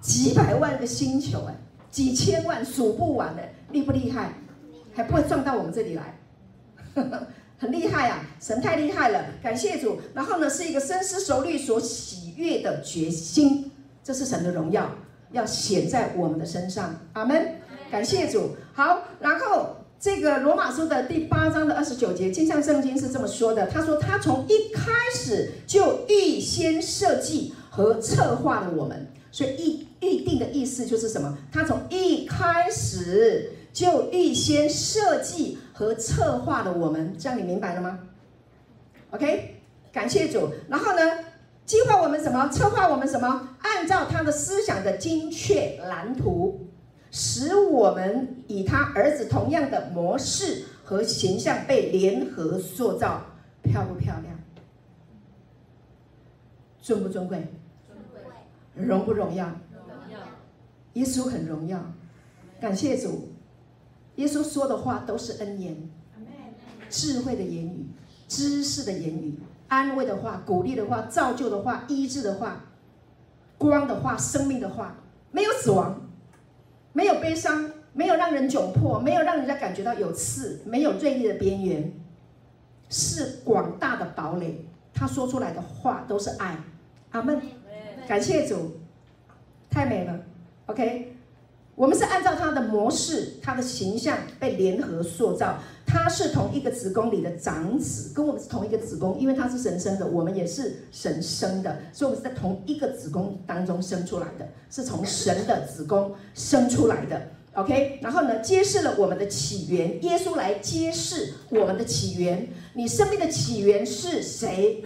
[0.00, 1.54] 几百万个星球，哎，
[1.90, 4.32] 几千万数不完的，厉不厉害？
[4.94, 6.18] 还不会撞到我们这里来。
[7.62, 8.18] 很厉害啊！
[8.40, 10.00] 神太厉害了，感谢主。
[10.14, 13.70] 然后呢，是一个深思熟虑所喜悦的决心，
[14.02, 14.90] 这是神的荣耀，
[15.30, 16.92] 要显在我们的身上。
[17.12, 17.60] 阿门。
[17.88, 18.56] 感谢主。
[18.72, 29.06] 好，然后这个罗马书的第八章的二十九节，经上圣经是这么说的：他说他从一开始就预先设计和策划了我们。
[29.30, 31.38] 所以预预定的意思就是什么？
[31.52, 37.98] 他从一开始就预先设计和策划的我们，这样你明白了吗
[39.10, 39.56] ？OK，
[39.90, 40.48] 感谢主。
[40.68, 41.00] 然后呢，
[41.66, 42.48] 计划我们什么？
[42.50, 43.56] 策划我们什么？
[43.62, 46.68] 按照他的思想的精确蓝图，
[47.10, 53.20] 使我们以他儿子同样的模式和形象被联合塑造，
[53.64, 54.38] 漂不漂亮？
[56.80, 57.44] 尊不尊贵？
[58.76, 59.46] 荣不荣耀？
[59.72, 60.20] 荣耀。
[60.92, 61.92] 耶稣很荣耀，
[62.60, 63.31] 感谢主。
[64.16, 65.76] 耶稣说的话都是恩言，
[66.90, 67.86] 智慧的言语，
[68.28, 72.64] 知识的言语，安慰的话，鼓励的话，造就的话，医治的话，
[73.56, 74.96] 光的话，生命的话，
[75.30, 76.08] 没有死亡，
[76.92, 81.92] 没有悲伤，没有让人窘迫，没有让人家感觉到有刺，没有锐利的边缘，
[82.90, 84.66] 是广大的堡垒。
[84.94, 86.58] 他说出来的话都是爱，
[87.12, 87.40] 阿门。
[88.06, 88.78] 感谢主，
[89.70, 90.20] 太美了。
[90.66, 91.11] OK，
[91.82, 95.58] 我们是按照他的模式、他的形象被联合塑造。
[95.84, 107.20] 他是同一个子宫里的长子，跟我们是同一个子宫，因为他是神生的，我们也是神生的，所以我们是在同一个子宫当中生出来的，是从神的子宫生出来的。
[107.54, 110.00] OK，然后呢，揭示了我们的起源。
[110.04, 112.48] 耶稣来揭示我们的起源。
[112.74, 114.84] 你生命的起源是谁？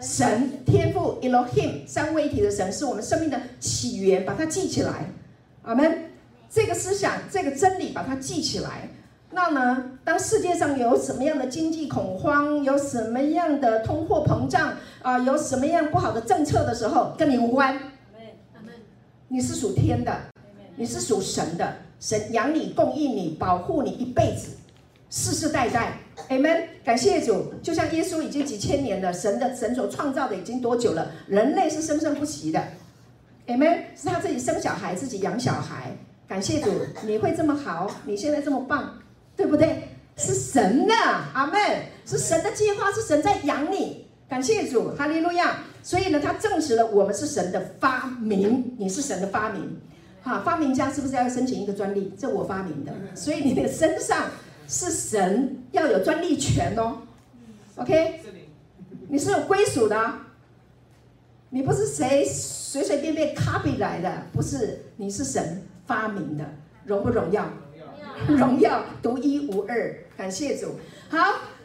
[0.00, 5.10] 神天父 Elohim 三位一体的神是我们生命的起源，把它记起来，
[5.62, 6.11] 阿门。
[6.52, 8.90] 这个思想，这个真理，把它记起来。
[9.30, 17.80] 那呢，当世界上有什么样的经济恐慌，有什么样的通货膨胀啊，有什么样不好的政策的时候，跟你无关。
[19.28, 20.14] 你是属天的，
[20.76, 24.50] 你是属神的，神养你、供应你、保护你一辈子，
[25.08, 26.00] 世世代代。
[26.28, 27.54] Amen，感谢主。
[27.62, 31.10] 就像耶稣已经几千年了，神的神所创造的已经多久了？
[31.26, 32.62] 人类是生生不息的。
[33.46, 35.96] Amen，是他自己生小孩，自己养小孩。
[36.28, 36.70] 感谢主，
[37.06, 38.98] 你会这么好，你现在这么棒，
[39.36, 39.88] 对不对？
[40.16, 40.94] 是神的，
[41.32, 41.60] 阿门。
[42.04, 44.06] 是神的计划，是神在养你。
[44.28, 45.58] 感谢主，哈利路亚。
[45.82, 49.80] 所以呢，他证实了我们是神的发明，你是神的发明。
[50.22, 52.12] 哈，发明家是不是要申请一个专利？
[52.18, 54.30] 这我发明的，所以你的身上。
[54.68, 56.98] 是神要有专利权哦
[57.76, 58.20] ，OK？
[59.08, 60.14] 你是有归属的，
[61.50, 66.44] 你不是谁随随便便 copy 来的，不是，你是神发明的，
[66.86, 67.44] 荣不荣耀？
[68.26, 70.68] 荣耀，独一无二，感谢主。
[71.10, 71.18] 好，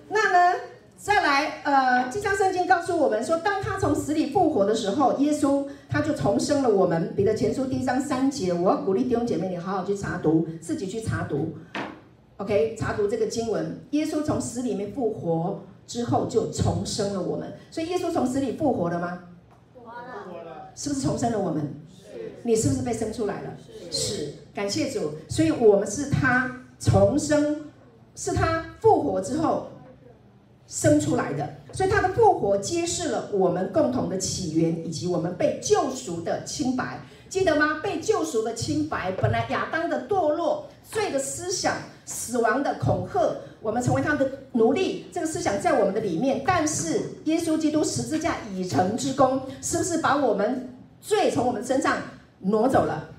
[0.10, 0.60] 那呢，
[0.98, 7.14] 再来，呃，这章圣经告诉我们说，当他从死里复活的时候，耶稣他就重生了我们。
[7.16, 11.56] 彼得前书第一章三节，我要鼓励弟兄姐妹，你好好去查读，自己去查读。
[12.36, 17.54] OK，查读这个经文，耶稣从死里面复活之后就重生了我们。
[17.72, 19.24] 所以耶稣从死里复活了吗？
[19.74, 19.92] 复活
[20.44, 20.70] 了。
[20.76, 21.74] 是不是重生了我们？
[22.42, 22.48] 是。
[22.48, 23.58] 你是不是被生出来了？
[23.92, 24.00] 是。
[24.00, 24.34] 是。
[24.54, 27.66] 感谢主，所以我们是他重生，
[28.16, 29.70] 是他复活之后
[30.68, 31.48] 生出来的。
[31.74, 37.00] 所以他的复活揭示了我们共同的起源，以及我们被救赎的清白。
[37.30, 37.82] 记得吗？
[37.84, 41.76] 被救赎的清白，本来亚当的堕落、罪的思想。
[42.10, 46.42] 死亡的恐吓，我们成为他的奴隶，这个思想在我们的里面。
[46.48, 51.98] 但是耶稣基督十字架已成之功，是不是把我们罪从我们身上
[52.40, 53.10] 挪走了？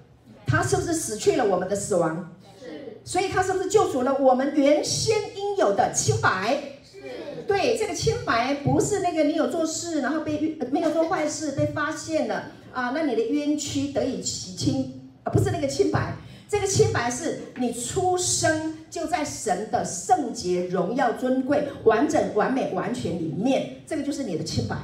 [0.46, 2.34] 他是不是死去了我们的死亡？
[2.58, 3.00] 是。
[3.04, 6.58] 所以他是不是救赎了我们原先应有的清白？
[6.82, 7.42] 是。
[7.46, 16.14] 对，这个清白不是那个你有做事，然后被没有做坏事被发现了啊，那你的冤屈得以洗清啊，不是那个清白。
[16.50, 24.74] 这个清白是你出生就在神的圣洁、荣耀、尊贵、完整、完美、完全里面，这个就是你的清白。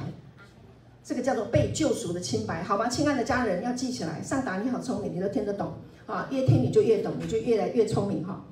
[1.07, 2.87] 这个叫做被救赎的清白，好吗？
[2.89, 4.19] 亲爱的家人要记起来。
[4.23, 5.71] 上达你好聪明，你都听得懂
[6.07, 6.27] 啊！
[6.31, 8.43] 越听你就越懂，你就越来越聪明哈。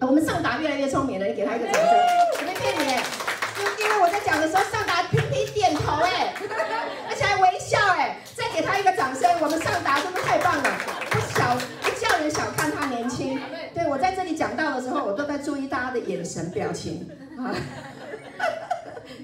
[0.00, 1.92] 我们上达越来越聪明了，你给他一个掌声。
[2.38, 2.92] 我没骗你，
[3.84, 6.32] 因为我在讲的时候，上达频频点头哎，
[7.10, 9.28] 而且还微笑哎，再给他一个掌声。
[9.42, 10.78] 我们上达真的太棒了，
[11.10, 12.30] 不小不叫人。
[12.30, 13.38] 小看他年轻，
[13.74, 17.52] 对，我在这里讲到的时候，我都在注意大家的眼神表情啊。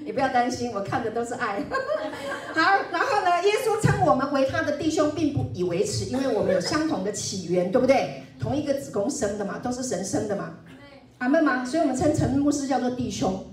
[0.03, 1.63] 你不要担心，我看的都是爱。
[2.53, 2.61] 好，
[2.91, 8.23] 然后呢，耶稣称我们为他的弟兄，并不以为耻，因为我们有相同的起源，对不对？
[8.39, 10.57] 同一个子宫生的嘛，都是神生的嘛。
[11.19, 11.63] 阿门吗？
[11.63, 13.45] 所以我们称陈牧师叫做弟兄，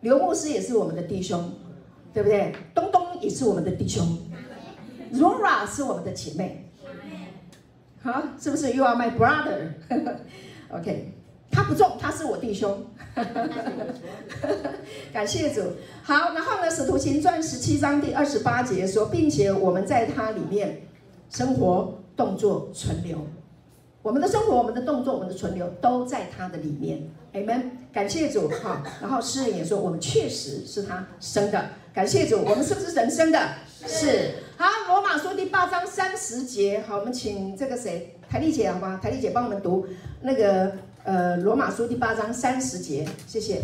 [0.00, 1.52] 刘牧师也是我们的弟兄，
[2.12, 2.52] 对不对？
[2.74, 4.18] 东东也是我们的弟兄
[5.12, 6.70] ，Zora 是我们的姐妹。
[8.02, 9.70] 好，是不是？You are my brother。
[10.70, 11.15] OK。
[11.50, 12.84] 他不重，他是我弟兄。
[15.12, 15.62] 感谢主。
[16.02, 20.82] 好，然后呢，《使徒行传》十七章第二十八节说，并且我们在他里面
[21.30, 23.26] 生活、动作、存留。
[24.02, 27.08] 我们的生活、我们的动作、我们的存留都在他的里面。
[27.32, 27.70] Amen。
[27.90, 28.48] 感谢主。
[28.48, 31.70] 哈，然后诗人也说，我们确实是他生的。
[31.94, 32.42] 感谢主。
[32.44, 33.40] 我们是不是人生的？
[33.86, 34.34] 是。
[34.58, 36.84] 好，《罗马书》第八章三十节。
[36.86, 39.00] 好，我们请这个谁，台丽姐好吗？
[39.02, 39.86] 台丽姐帮我们读
[40.20, 40.70] 那个。
[41.06, 43.62] 呃，罗马书第八章三十节，谢谢。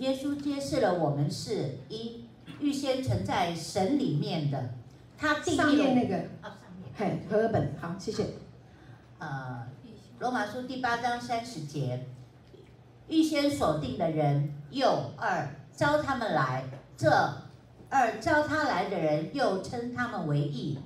[0.00, 2.26] 耶稣揭示了我们是一
[2.60, 4.68] 预先存在神里面的，
[5.16, 8.26] 他定义了上面那个啊，上面嘿，和合本好，谢谢。
[9.18, 9.66] 呃，
[10.18, 12.04] 罗马书第八章三十节，
[13.08, 16.64] 预先锁定的人，又二招他们来，
[16.98, 17.10] 这
[17.88, 20.78] 二招他来的人，又称他们为义，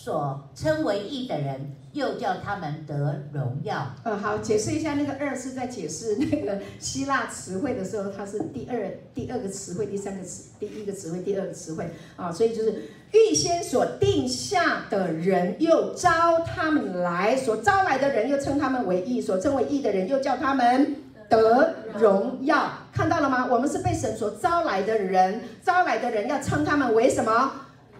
[0.00, 1.74] 所称为义的人。
[1.94, 3.92] 又叫他们得荣耀。
[4.04, 20.94] 呃，好，解释一下，那个二是在解释那个希腊词汇的时候，它是第二第二个词汇，第三个词，第一个词汇，第二个词汇啊，所以就是预先所定下的人，又招他们来，所招来的人又称他们为义，所称为义的人又叫他们
[21.28, 22.70] 得荣耀。
[22.92, 23.48] 看到了吗？
[23.50, 27.52] 我们是被神所招来的人，招来的人要称他们为什么？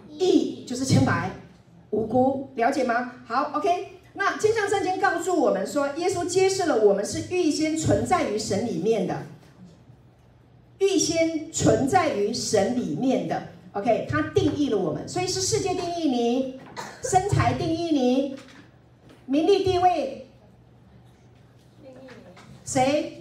[0.07, 1.31] 义就是清白。
[1.91, 3.13] 无辜，了解吗？
[3.25, 3.99] 好，OK。
[4.13, 9.23] 那经上圣经告诉我们说，耶稣揭示了我们是预先存在于神里面的，
[10.79, 13.41] 预先存在于神里面的。
[13.73, 16.59] OK，他定义了我们，所以是世界定义你，
[17.03, 18.35] 身材定义你，
[19.25, 20.27] 名利地位，
[21.81, 22.09] 定义
[22.65, 23.18] 谁？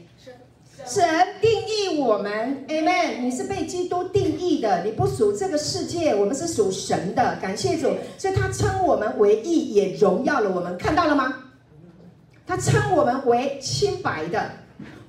[0.86, 1.04] 神
[1.40, 3.20] 定义我们，Amen。
[3.20, 7.36] 你是被基督定义的，你不属这个世界，我们是属神的。
[7.42, 10.78] 感谢主，所以他称我们为义，也荣耀了我们。
[10.78, 11.34] 看到了吗？
[12.46, 14.50] 他称我们为清白的、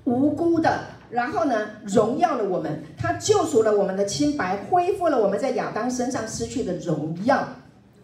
[0.06, 2.84] 无辜的，然后呢，荣耀了我们。
[2.98, 7.48] 他救赎了我们的清白，恢复了我们在亚当身上失去的荣耀。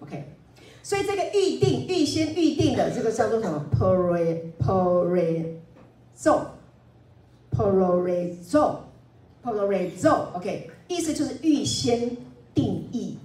[0.02, 0.24] OK，
[0.84, 5.56] 所以这个预定、预先预定的这个叫做什么？Pre-pre-
[6.16, 6.46] 咒
[7.56, 8.80] porzo
[9.44, 12.16] porzo ok 意思就是预先
[12.54, 13.18] 定义，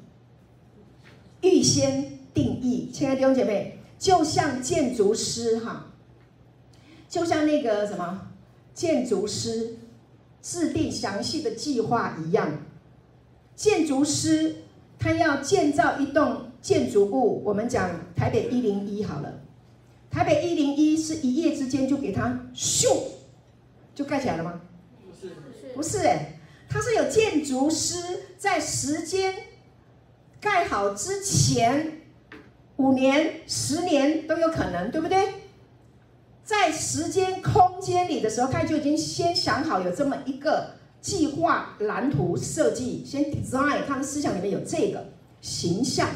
[1.43, 2.91] 预先定义。
[2.93, 5.93] 亲爱的弟兄姐妹，就像建筑师哈，
[7.09, 8.29] 就像那个什么
[8.73, 9.77] 建筑师
[10.41, 12.49] 制定详细的计划一样，
[13.55, 14.57] 建筑师
[14.99, 19.41] 他要建造一栋建筑物，我们讲台北一零一好了，
[20.11, 22.89] 台北一零一是一夜之间就给他咻。
[24.01, 24.59] 就盖起来了吗？
[25.05, 25.35] 不是，
[25.75, 26.41] 不是哎，
[26.71, 27.99] 它是有建筑师
[28.39, 29.35] 在时间
[30.41, 32.01] 盖好之前
[32.77, 35.35] 五年、十年都有可能，对不对？
[36.43, 40.71] 在时间空间里的时候，他就已经先想好有这么一个
[41.03, 46.09] 计划蓝图设计，先 design，他的思想里面有这个形象，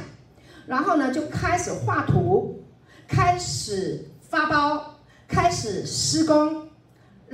[0.66, 2.64] 然后呢就开始画图，
[3.07, 6.64] 开始发包，开始施工。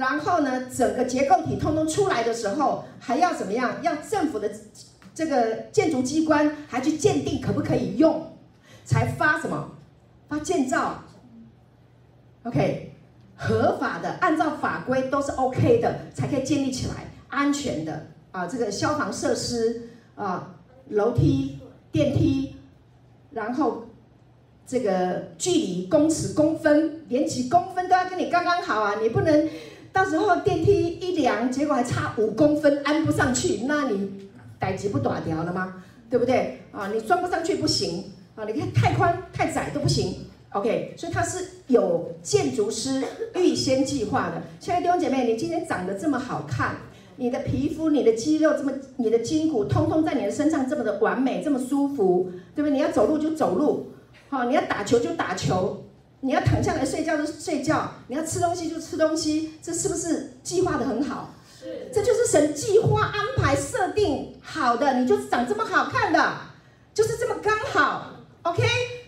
[0.01, 3.77] 然后呢，整个结构体通通出来的时候，还要怎么样？
[3.83, 4.51] 要政府的
[5.15, 8.33] 这个建筑机关还去鉴定可不可以用，
[8.83, 9.73] 才发什么？
[10.27, 11.05] 发建造。
[12.45, 12.95] OK，
[13.37, 18.47] 合法的，按照法规都是 OK 的，才可以建立起来，安全的啊。
[18.47, 20.55] 这个消防设施啊，
[20.89, 21.59] 楼梯、
[21.93, 22.57] 电梯，
[23.33, 23.85] 然后
[24.67, 29.47] 这个距离公尺、公分，连几公分都要跟你刚刚好啊，你不能。
[29.93, 34.11] 到时候电梯一量，结果还差五公分，安不上去，那你
[34.59, 35.83] 代志不大条了吗？
[36.09, 36.61] 对不对？
[36.73, 38.45] 啊，你装不上去不行啊！
[38.45, 40.15] 你看太宽太窄都不行。
[40.51, 43.03] OK，所以它是有建筑师
[43.37, 44.43] 预先计划的。
[44.59, 46.75] 亲爱的弟兄姐妹，你今天长得这么好看，
[47.15, 52.73] 你的皮肤、你的肌肉这么，你的筋骨通通在你的身上这么的完美，这么舒服，对不对？
[52.73, 53.93] 你要走路就走路，
[54.29, 55.85] 好，你要打球就打球。
[56.23, 61.35] 你要躺下来睡觉就睡觉，你要吃东西就吃东西，这是不是计划的很好？
[61.59, 66.33] 是，这就是神计划安排设定好的，你就是长这么好看的，
[66.93, 68.63] 就是这么刚好，OK？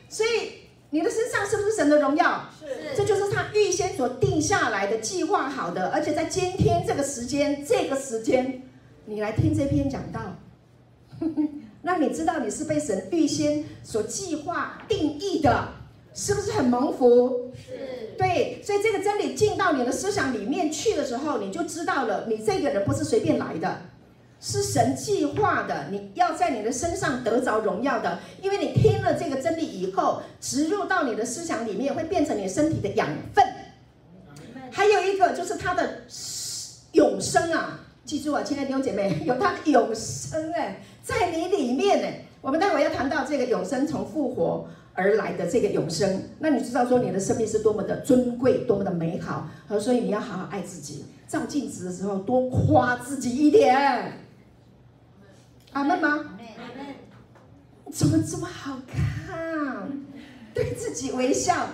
[0.08, 0.52] 所以
[0.90, 2.48] 你的身上是不是神的荣耀？
[2.58, 8.62] 是，这就是他预先所定下来的计划好的，而且在今天这个时间，这个时间，
[9.04, 10.20] 你来听这篇讲道，
[11.82, 15.68] 让你知道你是被神预先所计划定义的。
[16.14, 17.50] 是不是很蒙福？
[17.54, 23.82] 是，对，所以这个真理进到你的思想里面去的时候，你就知道了，你这个人不是随便来的，
[24.40, 33.44] 是神计划的，你要在你的身上得着荣耀的，因为你听了这个真理以后，植入到你的思想里面，会变成你身体的养分。
[34.70, 36.02] 还有一个就是他的
[36.92, 37.80] 永生啊！
[38.04, 42.24] 记住啊，亲爱的弟兄姐妹，有他的永生哎，在你里面哎。
[42.42, 49.48] 我们待会要谈到这个永生从复活而来的这个永生，那你知道说你的生命是多么的尊贵，多么的美好，
[49.80, 51.04] 所以你要好好爱自己。
[51.26, 54.18] 照镜子的时候多夸自己一点。
[55.72, 56.36] 阿门吗？
[57.90, 59.90] 怎么这么好看？
[60.52, 61.68] 对自己微笑。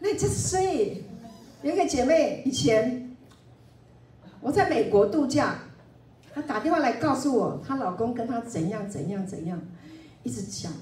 [0.00, 1.04] 那就是所以
[1.62, 3.16] 有一个姐妹以前
[4.40, 5.58] 我在美国度假，
[6.34, 9.62] 她打电话来告诉我，她老公跟她怎样怎样怎样。
[10.24, 10.72] 一直讲，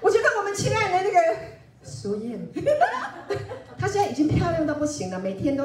[0.00, 1.18] 我觉得我们亲爱的那个
[1.82, 2.40] 苏燕，
[3.76, 5.64] 她现在已经漂亮到不行了，每天都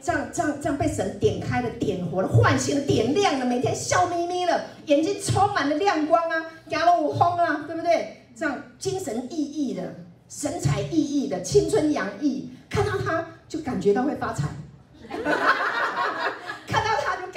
[0.00, 8.24] 这样这样这样被神点开了、点活了、唤醒了、点亮了，每天笑眯眯了，眼睛充满了亮光啊，牙了五轰啊，对不对？
[8.34, 9.94] 这样精神奕奕的。
[10.28, 14.46] 神采奕奕的，青春洋溢，看到她就感觉到会发财，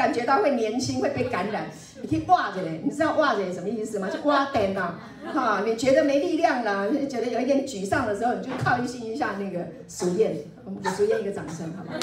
[0.02, 1.70] 感觉到会年轻，会被感染。
[2.02, 4.10] 你可以挂着嘞，你知道挂着什么意思吗？
[4.12, 4.95] 就挂点呐，
[5.32, 10.36] 哈，你觉得没力量了，你觉得有一点沮丧的时候，你就靠近一下那个熟燕，
[10.66, 11.99] 我们给熟燕一个掌声，好不好？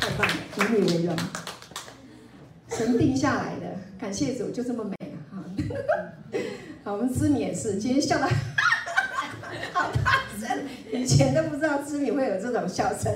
[0.00, 1.14] 太棒了，以你为荣，
[2.70, 3.66] 神定下来的，
[4.00, 4.96] 感谢主，就这么美
[5.30, 5.36] 啊！
[5.36, 5.44] 哈，
[6.84, 8.26] 好，我们知米也是，今天笑到。
[9.74, 10.64] 好大声！
[10.90, 13.12] 以前都不知道知米会有这种笑声，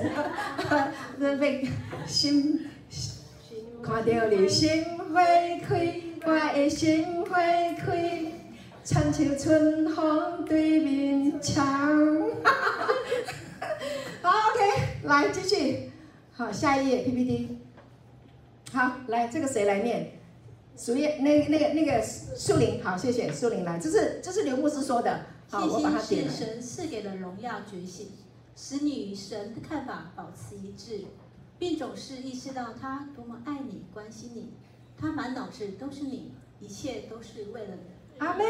[1.17, 1.67] 那被
[2.05, 2.66] 心
[3.87, 5.23] 看到你心花
[5.65, 7.37] 开，我的心花
[7.77, 8.21] 开，
[8.83, 11.65] 亲像春风对面墙。
[14.21, 14.59] 好，OK，
[15.03, 15.89] 来继续。
[16.33, 17.59] 好，下一页 PPT。
[18.73, 20.11] 好，来这个谁来念？
[20.75, 22.83] 属于那那个那个树林。
[22.83, 23.79] 好，谢谢树林来。
[23.79, 25.21] 这是这是刘牧师说的。
[25.49, 25.61] 信
[26.01, 28.07] 心是神赐给的荣耀觉醒，
[28.53, 31.05] 使你与神的看法保持一致，
[31.59, 34.53] 并总是意识到他多么爱你、关心你，
[34.99, 38.17] 他满脑子都是你，一切都是为了你。
[38.19, 38.45] 阿门，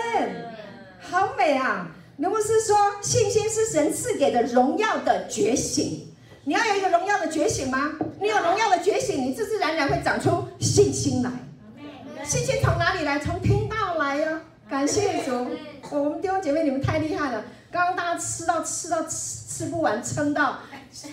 [0.99, 1.91] 好美啊！
[2.17, 6.07] 刘牧师说，信心是神赐给的荣耀的觉醒。
[6.45, 7.93] 你要有一个荣耀的觉醒吗？
[8.19, 11.31] 你有荣耀的觉醒，你自自然然会长出信心来。
[12.23, 13.19] 信心从哪里来？
[13.19, 14.41] 从听到来呀、啊！
[14.69, 15.47] 感谢主。
[15.91, 17.43] 我们弟兄姐妹，你们太厉害了！
[17.71, 20.59] 刚刚大家吃到吃到吃吃不完，撑到，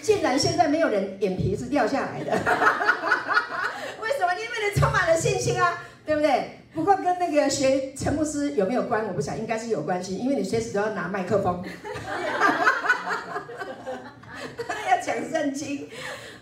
[0.02, 2.32] 竟然现在没有人眼皮是掉下来的。
[4.00, 4.32] 为什么？
[4.34, 6.58] 因为你充满了信心啊，对不对？
[6.74, 9.06] 不过跟那个学陈牧师有没有关？
[9.06, 11.62] 我不想，应该是有关系，因为你随时都要拿麦克风，
[14.90, 15.88] 要讲圣经。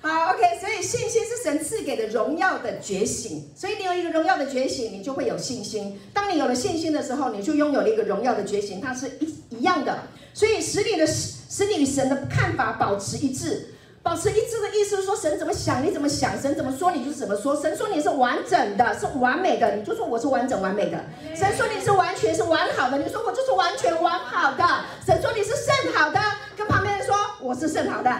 [0.00, 6.00] 好，OK，所以信心是神赐给的荣耀的觉醒，所以你有一个荣耀的觉醒，你就会有信心。
[6.12, 10.04] 当你有了信心的时候，你就拥有了一个荣耀的觉醒，它是一一样的。
[10.34, 11.06] 所以使你的
[11.52, 17.54] 使你与神的看法保持一致，保持一致的意思是说，神怎么想你怎么想，神怎么说你就怎么说。
[17.54, 20.98] 神说你是完整的，是完美的，你就说我是完整完美的。
[21.36, 24.64] 神说你是完全是完好的，你说我就是完全完好的。
[25.04, 26.18] 神说你是甚好的，
[26.56, 28.10] 跟旁边人说我是甚好的。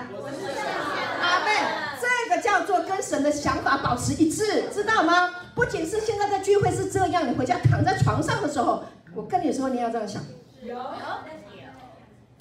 [2.03, 5.31] 这个叫做跟神的想法保持一致，知道吗？
[5.55, 10.23] 不仅是现在的聚会是这样，你回家躺在床上的时候，我跟你说，你要这样想，
[10.63, 10.75] 有，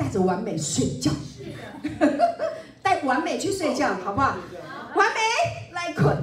[0.02, 1.12] 带着完美睡觉，
[2.82, 4.36] 带完美去睡觉，好不好？
[4.95, 5.20] 完美
[5.74, 6.18] 来困，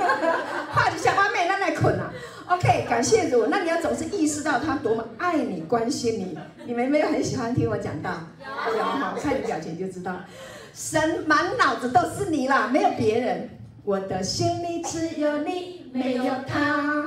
[0.72, 2.10] 话就想完美那来困啊。
[2.48, 3.46] OK，感谢主。
[3.48, 6.38] 那你要总是意识到他多么爱你、关心你。
[6.64, 8.10] 你们有没有很喜欢听我讲到？
[8.74, 10.16] 有，好，看你表情就知道。
[10.72, 13.50] 神满脑子都是你啦，没有别人。
[13.82, 17.06] 我的心里只有你，没有他。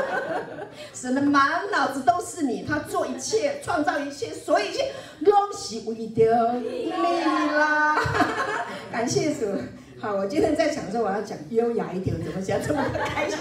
[0.92, 7.98] 神的满脑子都是你，他做一切，创造一切，所以一切拢是为着你啦。
[8.92, 9.46] 感谢主。
[9.98, 13.38] 好，我今天在想说我要讲优雅一点，怎么讲这么开心？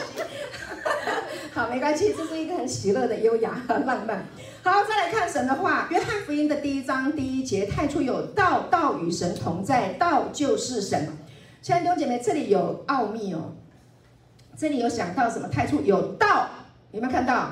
[1.53, 4.25] 好，没关系，这是一个很喜乐的优雅和浪漫。
[4.63, 11.09] 好，再来看神的话，约翰福音的第一章第一节，太初有道，道与神同在，道就是神。
[11.61, 13.51] 亲爱的弟兄姐妹，这里有奥秘哦。
[14.57, 15.47] 这里有想到什么？
[15.49, 16.47] 太初有道，
[16.91, 17.51] 有没有看到？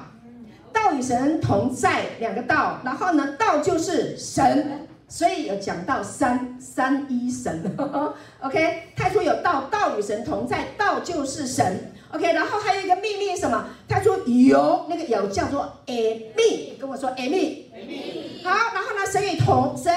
[0.72, 2.80] 道与神同在，两个道。
[2.86, 7.76] 然后呢，道就是神，所以有讲到三三一神。
[8.40, 11.92] OK，太初有道，道与神同在，道就是神。
[12.14, 13.66] OK，然后还有一个秘密是什么？
[13.90, 15.94] 太初有那个有叫做艾
[16.38, 17.70] 密，跟我说艾密。
[17.76, 18.42] 艾密。
[18.46, 19.94] 好，然后呢，神与同神，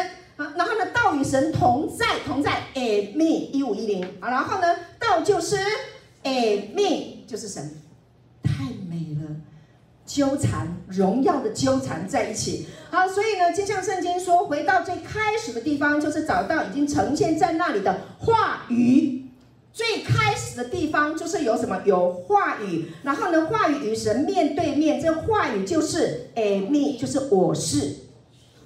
[0.57, 4.07] 然后呢，道与神同在，同在艾密一五一零。
[4.21, 5.57] 好，然后呢，道就是。
[6.23, 7.81] 哎，命就是神，
[8.43, 9.37] 太美了，
[10.05, 12.67] 纠缠荣耀的纠缠在一起。
[12.91, 19.31] 好，所以呢，就像圣经说，回到最开始的地方，就是找到已经呈现在那里的话语。
[19.73, 21.81] 最开始的地方就是有什么？
[21.87, 22.91] 有话语。
[23.03, 27.97] 然后呢，话语与神面对面，这话语就是哎，命就是我是，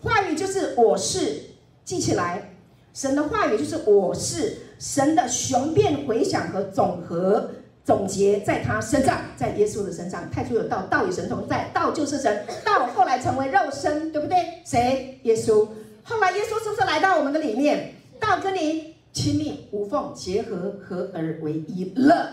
[0.02, 1.53] 话语就是我是，
[1.84, 2.50] 记起来。
[2.92, 7.50] 神的话语就是我是神的雄辩回响和总和
[7.84, 10.30] 总结，在他身上，在耶稣的身上。
[10.30, 14.36] 太初有道，道与神同在，道就是神，道后来成为肉身，对不对？
[14.64, 15.18] 谁？
[15.24, 15.66] 耶稣。
[16.04, 17.94] 后来耶稣是不是来到我们的里面？
[18.20, 22.30] 道跟你亲密无缝结合，合而为一了。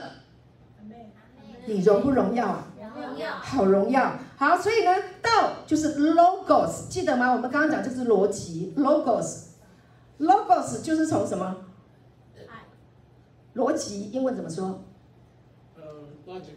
[1.65, 2.70] 你荣不荣耀啊？
[3.01, 4.15] 荣耀，好荣耀。
[4.37, 7.31] 好，所以呢，道就是 logos，记得吗？
[7.31, 9.47] 我们刚刚讲就是逻辑，logos。
[10.19, 11.55] Logos 就是从什么？
[13.55, 14.83] 逻辑，英文怎么说？
[15.75, 15.81] 呃
[16.27, 16.53] ，logic。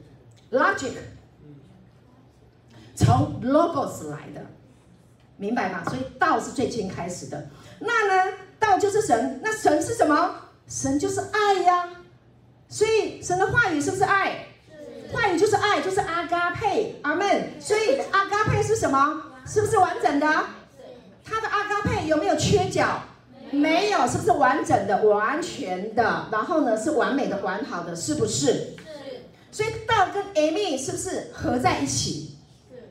[0.52, 0.92] Logic。
[2.94, 4.40] 从 logos 来的，
[5.36, 5.82] 明白吗？
[5.84, 7.48] 所以道是最先开始的。
[7.80, 9.40] 那呢，道就是神。
[9.42, 10.36] 那神是什么？
[10.68, 11.88] 神就是爱呀。
[12.68, 14.46] 所以神的话语是不是爱？
[15.14, 16.96] 话语就是爱，就是阿嘎佩。
[17.02, 17.52] 阿门。
[17.60, 19.22] 所以阿嘎佩是什么？
[19.46, 20.26] 是不是完整的？
[21.24, 23.02] 他的阿嘎佩有没有缺角？
[23.50, 26.26] 没有，是不是完整的、完全的？
[26.32, 28.46] 然后呢，是完美的、完好的，是不是？
[28.46, 28.76] 是。
[29.52, 32.36] 所以道跟 Amy 是不是合在一起？
[32.68, 32.90] 是。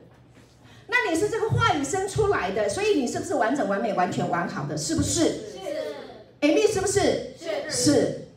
[0.86, 4.76] 那你是这个话语生出来的，所以你是不是完整、完美、完全、完好的？
[4.76, 5.24] 是不是？
[5.24, 5.60] 是。
[6.40, 7.34] Amy 是不是？
[7.38, 7.70] 是。
[7.70, 8.28] 是。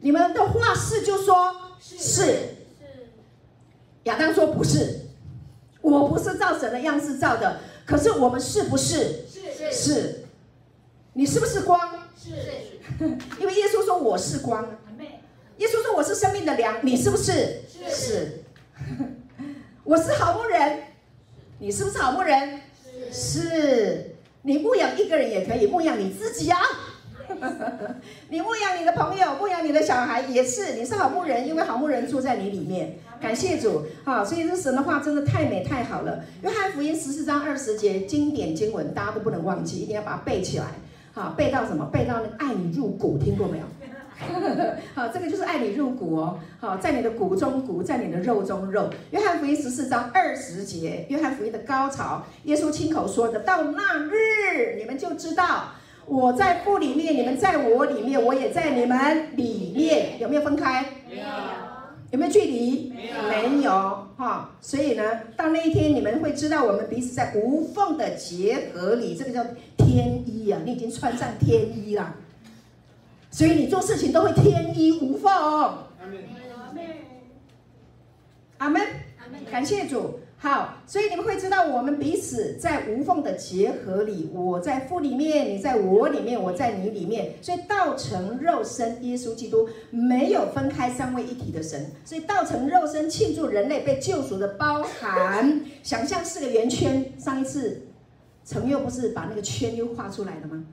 [0.00, 1.98] 你们的话是就说是。
[1.98, 2.38] 是。
[4.04, 5.00] 亚当说不是，
[5.80, 9.24] 我不是照神的样式造的，可是我们是不是？
[9.28, 9.72] 是。
[9.72, 10.24] 是。
[11.14, 11.78] 你是不是光？
[12.16, 12.30] 是，
[13.38, 14.66] 因为耶稣说我是光。
[15.58, 17.60] 耶稣说我是生命的粮，你是不是？
[17.68, 17.90] 是。
[17.94, 18.44] 是。
[19.84, 20.78] 我是好牧人，
[21.58, 22.60] 你是不是好牧人？
[23.12, 23.12] 是。
[23.12, 24.16] 是。
[24.42, 26.58] 你牧养一个人也可以，牧养你自己啊。
[28.28, 30.74] 你牧养你的朋友，牧养你的小孩也是。
[30.74, 32.98] 你是好牧人，因为好牧人住在你里面。
[33.20, 36.24] 感谢主，好，所以这神的话真的太美太好了。
[36.42, 40.64] 约翰福音十四章二十节经典经文，大家都不能忘记，一定要把它背起来。
[41.12, 41.84] 好，背到什么？
[41.92, 43.64] 背到那个爱你入骨，听过没有？
[44.94, 46.38] 好，这个就是爱你入骨哦。
[46.60, 48.88] 好，在你的骨中骨，在你的肉中肉。
[49.10, 55.70] 约翰福音十四章二十节，约翰福音的高潮，耶稣亲口说的：“到那日，你们就知道
[56.06, 60.18] 我在父里面，你们在我里面，我也在你们里面。
[60.20, 60.84] 有没有分开？
[61.08, 61.24] 没有。
[62.10, 62.92] 有没有距离？
[62.94, 63.70] 没有，没有
[64.18, 64.50] 哈。
[64.60, 65.02] 所以呢，
[65.34, 69.42] 到那一天，你们会知道我们彼此在无缝的结合里，这个叫
[69.78, 70.60] 天衣啊！
[70.62, 72.14] 你已经穿上天衣了，
[73.30, 75.32] 所以你做事情都会天衣无缝。
[75.32, 76.18] 阿门，
[78.58, 78.82] 阿门，
[79.18, 80.20] 阿门，感谢主。
[80.42, 97.12] 好，所以你们会知道，我们彼此在无缝的结合里，我在父里面，你在我里面，我在你里面，所以道成肉身，耶稣基督没有分开三位一体的神，所以道成肉身庆祝人类被救赎的包含，想象四个圆圈。
[97.20, 97.82] 上一次
[98.44, 100.64] 程佑不是把那个圈又画出来了吗？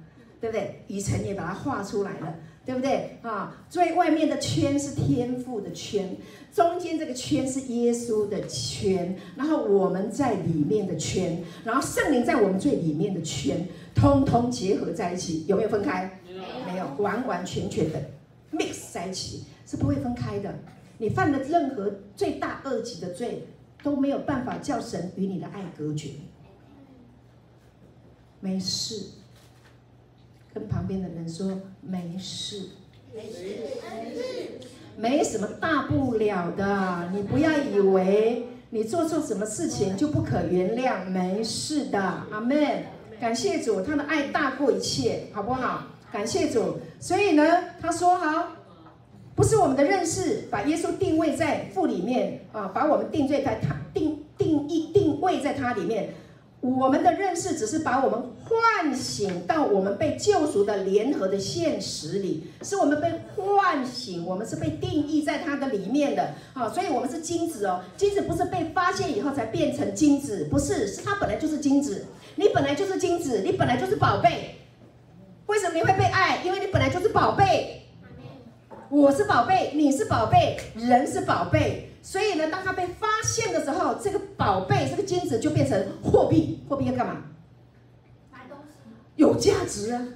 [0.41, 0.83] 对不对？
[0.87, 2.33] 雨辰也把它画出来了。
[2.69, 3.65] 对不对啊？
[3.67, 6.15] 最外面的圈是天赋的圈，
[6.53, 16.19] 中间这个圈是耶稣的圈，然后我们在里面的圈，然后圣灵在我们最里面的圈，通通结合在一起，有没有分开？
[16.67, 17.99] 没有，完完全全的
[18.53, 20.53] mix 在一起，是不会分开的。
[20.99, 23.47] 你犯了任何罪大恶极的罪，
[23.81, 26.09] 都没有办法叫神与你的爱隔绝。
[28.39, 29.05] 没事。
[30.51, 32.69] 跟旁边的人说没事，
[33.13, 33.39] 没事，
[34.97, 37.09] 没什么大不了的。
[37.13, 41.99] 你不要以为你做错什么事情就不可原谅，没事的，
[42.31, 42.83] 阿门。
[43.19, 45.83] 感谢主，他的爱大过一切，好不好？
[46.11, 46.77] 感谢主。
[46.99, 47.43] 所以呢，
[47.81, 48.47] 他说好，
[49.35, 56.13] 不是我们的认识把耶稣定位在父里面啊，把我们定罪在他定定义定位在他里面。
[56.61, 72.05] 我们的认识只是把我们唤醒到我们被救赎的联合的现实里，是我们被唤醒，我们是被定义在它的里面的啊，所以我们是金子哦，金子不是被发现以后才变成金子，不是，是它本来就是金子，
[72.35, 74.55] 你本来就是金子，你本来就是宝贝，
[75.45, 76.41] 为什么你会被爱？
[76.43, 77.83] 因为你本来就是宝贝，
[78.89, 81.88] 我是宝贝，你是宝贝，人是宝贝。
[82.01, 86.63] 所以呢，当他被发现的时候，这个宝贝，这个金子就变成货币。
[86.67, 87.21] 货币要干嘛？
[88.31, 88.73] 买东西。
[89.15, 90.07] 有价值啊！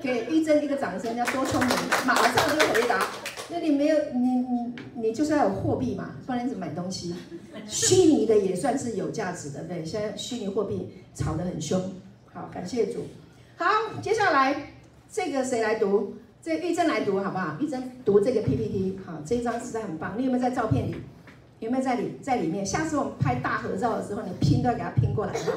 [0.00, 3.08] 给玉珍一个掌声，要多聪明，马上就回答。
[3.48, 7.14] 那你没有，你你你就是要有货币嘛，不然你怎么买东西？
[7.66, 9.84] 虚拟的也算是有价值的，对。
[9.84, 11.80] 现在虚拟货币炒得很凶。
[12.32, 13.06] 好，感谢主。
[13.56, 13.66] 好，
[14.02, 14.74] 接下来
[15.10, 16.14] 这个谁来读？
[16.44, 17.56] 这玉珍来读好不好？
[17.58, 20.12] 玉珍读这个 PPT，好，这一张实在很棒。
[20.18, 20.96] 你有没有在照片里？
[21.60, 22.66] 有没有在里在里面？
[22.66, 25.52] 下次我们拍大合照的时候，你拼都要给它拼过来哈。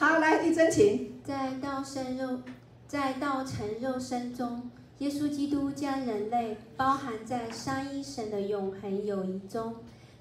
[0.00, 1.20] 好，来玉珍，请。
[1.22, 2.38] 在道生肉，
[2.86, 9.74] 在道成肉身中，耶稣基督将人类包含在三一神的永恒友谊中。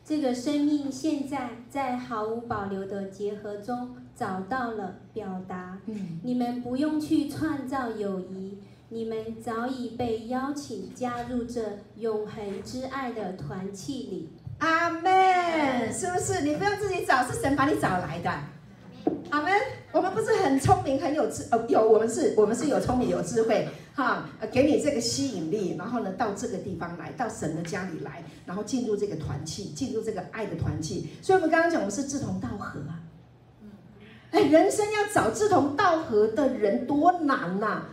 [0.04, 5.78] 这个生命现在在毫无保留的结合中找到了表达。
[5.86, 8.58] 嗯，你们不用去创造友谊。
[8.90, 11.62] 你们早已被邀请加入这
[11.98, 14.30] 永恒之爱的团契里。
[14.60, 16.42] 阿门，是不是？
[16.42, 18.32] 你不用自己找，是神把你找来的。
[19.30, 19.52] 阿门。
[19.92, 31.10] 我们不是很聪明，很有智，呃，有我们是，我们是有聪明有智慧，哈，给你这个吸引力，然后呢，到这个地方来，到神的家里来，然后进入这个团契，进入这个爱的团契。
[31.22, 33.00] 所以，我们刚刚讲，我们是志同道合啊。
[34.32, 37.90] 哎，人生要找志同道合的人多难呐、啊！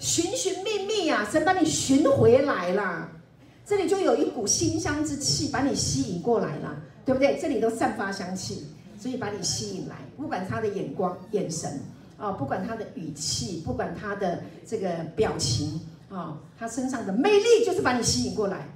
[0.00, 3.06] 寻寻觅觅啊，神把你寻回来了，
[3.66, 6.74] 这里就有一股馨香之气把你吸引过来了，
[7.04, 7.38] 对不对？
[7.40, 8.66] 这里都散发香气，
[8.98, 9.96] 所以把你吸引来。
[10.16, 11.80] 不管他的眼光、眼神
[12.16, 15.78] 啊，不管他的语气，不管他的这个表情
[16.08, 18.66] 啊，他身上的魅力就是把你吸引过来。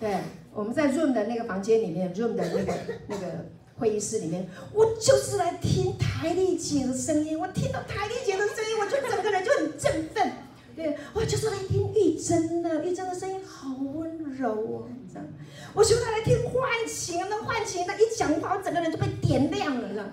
[0.00, 0.18] 对，
[0.52, 2.74] 我们在 room 的那个房间里面，room 的那个
[3.06, 3.46] 那个
[3.78, 7.38] 会议室里面，我就是来听台丽姐的声音。
[7.38, 10.32] 我听到台丽姐的声音，我就整个人就很振奋。
[10.76, 15.26] 对，我就是来听玉珍的，玉珍的声音好温柔哦，这样。
[15.72, 20.06] 我就来听唤醒，那唤醒，那一讲话，我整个人就被点亮了，这样。
[20.06, 20.12] 啊，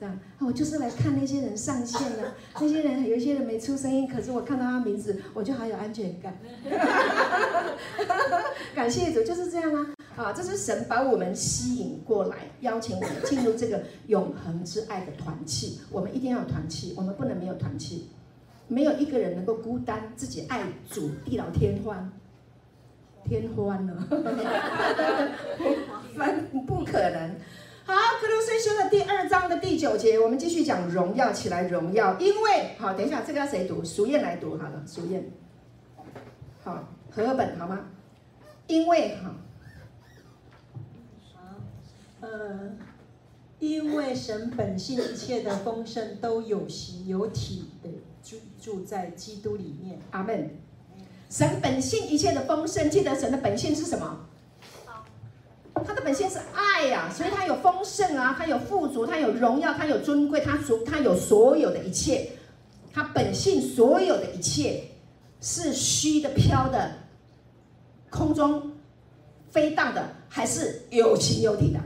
[0.00, 6.36] 这样，我就是来看那些人上线的，那些人有一些人没出声音，可是我看到他名字，我就好有安全感。
[8.74, 9.94] 感谢主，就是这样啊！
[10.16, 15.78] 啊，这是神把我们吸引过来，邀请我们进入这个永恒之爱的团契。
[15.90, 18.08] 我们一定要有团契，我们不能没有团契。
[18.68, 22.10] 没有一个人能够孤单自己爱主地老天荒，
[23.24, 23.94] 天荒了，
[26.66, 27.36] 不可能。
[27.84, 32.18] 好，歌罗西书的第二章的第九节，我们继续讲荣耀起来，荣耀。
[32.18, 33.84] 因为好，等一下这个要谁读？
[33.84, 35.30] 淑燕来读好了，淑燕。
[36.64, 37.86] 好，和本好吗？
[38.66, 39.32] 因为好，
[42.22, 42.72] 呃，
[43.60, 47.90] 因为神本性一切的丰盛都有形有体的。
[48.28, 50.50] 住住在基督里面，阿门。
[51.30, 54.26] 神本性一切的丰盛，记得神的本性是什么？
[55.86, 62.28] 他的本性是爱呀、啊，所以他有丰盛啊，他有富足，他有荣耀，他有尊贵，他所他有所有的一切。
[62.92, 64.82] 他本性所有的一切
[65.40, 66.92] 是虚的、飘的、
[68.10, 68.72] 空中
[69.50, 71.80] 飞荡的，还是有形有体的？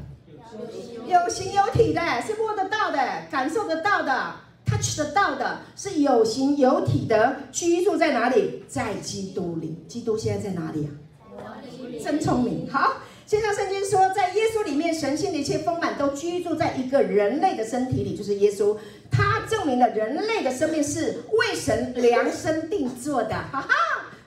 [1.06, 2.98] 有形有体的，是摸得到的，
[3.30, 4.34] 感受得到的。
[4.70, 8.62] Touch 得到的是有形有体的，居住在哪里？
[8.68, 9.84] 在基督里。
[9.88, 11.58] 基督现在在哪里啊？
[12.02, 12.68] 真聪明。
[12.70, 18.76] 好，现在圣经说，在耶稣里面，神性的一切丰满都居住在一个人类的身体里，就是耶稣。
[19.10, 23.34] 他证明了人类的生命是为神量身定做的。
[23.34, 23.68] 哈哈，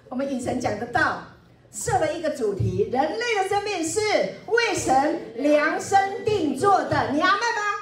[0.09, 1.23] 我们以前讲得到，
[1.71, 3.99] 设了一个主题：人类的生命是
[4.47, 7.11] 为神量身定做的。
[7.13, 7.72] 你阿们吗？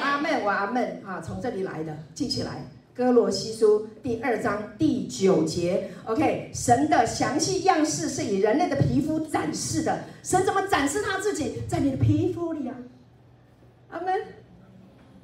[0.00, 2.64] 阿门，我阿门啊，从这里来的，记起来。
[2.94, 10.04] 歌罗西书第二章第九节，OK，神的详细样式是以人类的皮肤展示的。
[10.22, 11.54] 神怎么展示他自己？
[11.66, 12.76] 在你的皮肤里啊，
[13.90, 14.14] 阿门。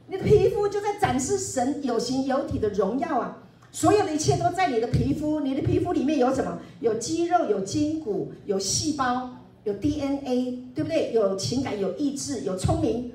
[0.09, 3.39] 你的皮肤就在展示神有形有体的荣耀啊！
[3.71, 6.59] 所有的一切都在你的皮肤，你的皮肤里面有什么？
[6.81, 9.31] 有肌肉，有筋骨，有细胞，
[9.63, 11.13] 有 DNA，对不对？
[11.13, 13.13] 有情感，有意志，有聪明，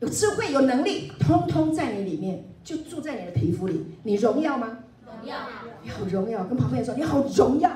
[0.00, 3.98] 有智慧，有能力，通通在你里面，就住在你的皮肤里。
[4.02, 4.78] 你荣耀吗？
[5.06, 5.36] 荣耀。
[5.82, 7.70] 你好荣耀，跟旁边人说你好荣耀。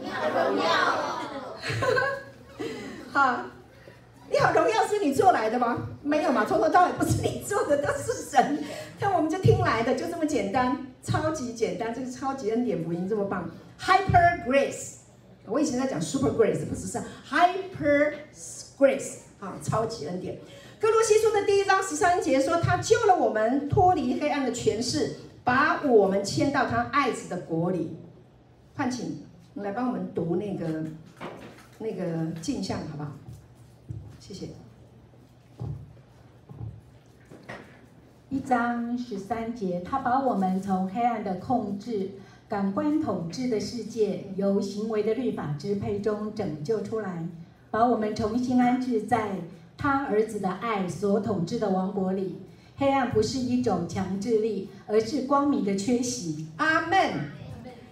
[0.00, 0.64] 你好荣耀。
[3.10, 3.46] 好，
[4.30, 5.88] 你好荣耀是你做来的吗？
[6.02, 8.62] 没有嘛，从头到尾不是你做的，都是神。
[9.00, 13.50] 看我们就听来的，就这么简单，超级简单，这个超级恩典福音这么棒
[13.80, 14.98] ，Hyper Grace。
[15.46, 18.14] 我以前在讲 Super Grace，不是是 Hyper
[18.78, 20.38] Grace 啊，超级恩典。
[20.84, 27.96] 歌罗西书的第一章十三节说，他救了我们脱离黑暗的权势，把我们迁到他爱子的国里。
[28.74, 29.22] 盼请
[29.54, 30.84] 你来帮我们读那个
[31.78, 33.12] 那个镜像，好不好？
[34.20, 34.48] 谢谢。
[38.28, 42.10] 一章十三节，他把我们从黑暗的控制。
[42.46, 47.26] 感官统治的世界，由行为的律法支配中拯救出来，
[47.70, 49.38] 把我们重新安置在
[49.84, 52.38] 他儿子的爱所统治的王国里。
[52.78, 56.46] 黑暗不是一种强制力，而是光明的缺席。
[56.56, 56.96] 阿门。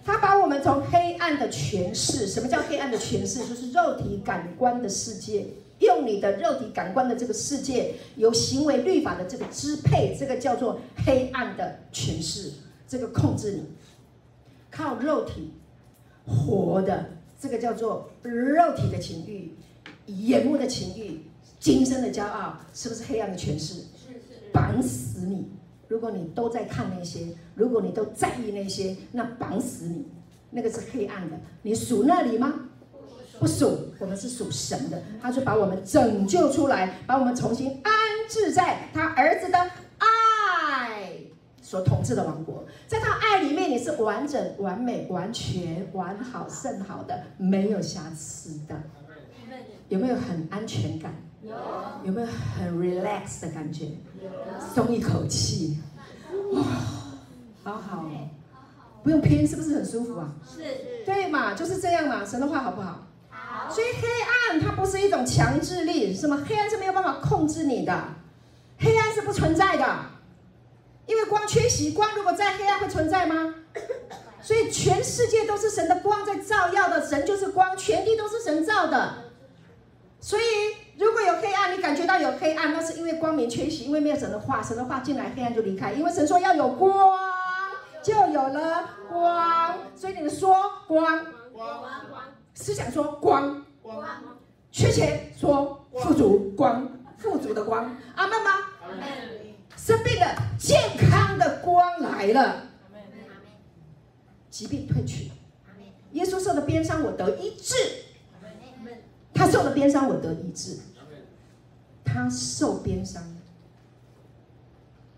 [0.03, 3.45] 他把我们从黑暗的诠释，什么叫黑暗的诠释？
[3.45, 5.45] 就是肉体感官的世界，
[5.81, 12.53] 用你的肉体感官的这个世界，由行为律法的这个支配，这个叫做黑暗的诠释，
[12.87, 13.65] 这个控制你。
[14.71, 15.53] 靠肉体
[16.25, 17.05] 活的，
[17.39, 19.51] 这个叫做肉体的情欲、
[20.07, 21.21] 眼目的情欲、
[21.63, 23.75] 今生的骄傲，是不是黑暗的权势？
[23.75, 24.51] 是是。
[24.51, 25.47] 绑死你！
[25.87, 30.05] 如果你都在看那些，如果你都在意那些，那绑死你！
[30.49, 31.37] 那个是黑暗的。
[31.61, 32.53] 你属那里吗？
[33.39, 33.93] 不属。
[33.97, 37.93] 我们是属神的，他就把我们拯救出来，把我们重新安
[38.27, 39.57] 置在他儿子的
[39.99, 41.13] 爱
[41.61, 48.75] 所统治的王国，在他爱里面，你是完整、完美、完全、完好、甚好的，没有瑕疵的。
[49.87, 51.15] 有没有很安全感？
[51.43, 51.55] 有。
[52.05, 53.85] 有没有很 relax 的感觉？
[54.21, 54.29] 有。
[54.73, 55.79] 松一口气，
[56.53, 56.63] 哇，
[57.63, 58.05] 好好，
[59.03, 60.33] 不用拼，是不是很舒服啊？
[60.49, 60.63] 是。
[61.05, 62.25] 对嘛，就是这样嘛。
[62.25, 63.07] 神的话好不好？
[63.29, 63.69] 好。
[63.69, 64.07] 所以黑
[64.51, 67.93] 暗它不是一种强制力，什么黑暗是没有办法控制你的，
[68.79, 69.85] 黑暗是不存在的。
[71.05, 73.55] 因为光缺席，光如果在黑暗会存在吗？
[74.41, 79.15] 所以全世界都是神的光在照耀的，神就是光，全地都是神造的。
[80.21, 80.41] 所以
[80.97, 85.91] 如果有黑暗，你感觉到有黑暗，那是因为光明缺席，因为没有神的话，神的话进来，黑暗就离开。
[85.91, 87.17] 因为神说要有光，
[88.03, 89.77] 就有了光。
[89.95, 90.55] 所以你们说
[90.87, 92.21] 光，光光
[92.53, 94.05] 思想说光光，
[94.71, 96.87] 缺钱说富足光，
[97.17, 97.95] 富足的光。
[98.15, 98.51] 阿门吗？
[99.75, 102.67] 生病了，健康的光来了，
[104.49, 105.31] 疾病退去，
[106.11, 107.75] 耶稣受的鞭伤，我得医治，
[109.33, 110.77] 他受了鞭伤，我得医治，
[112.03, 113.23] 他受鞭伤，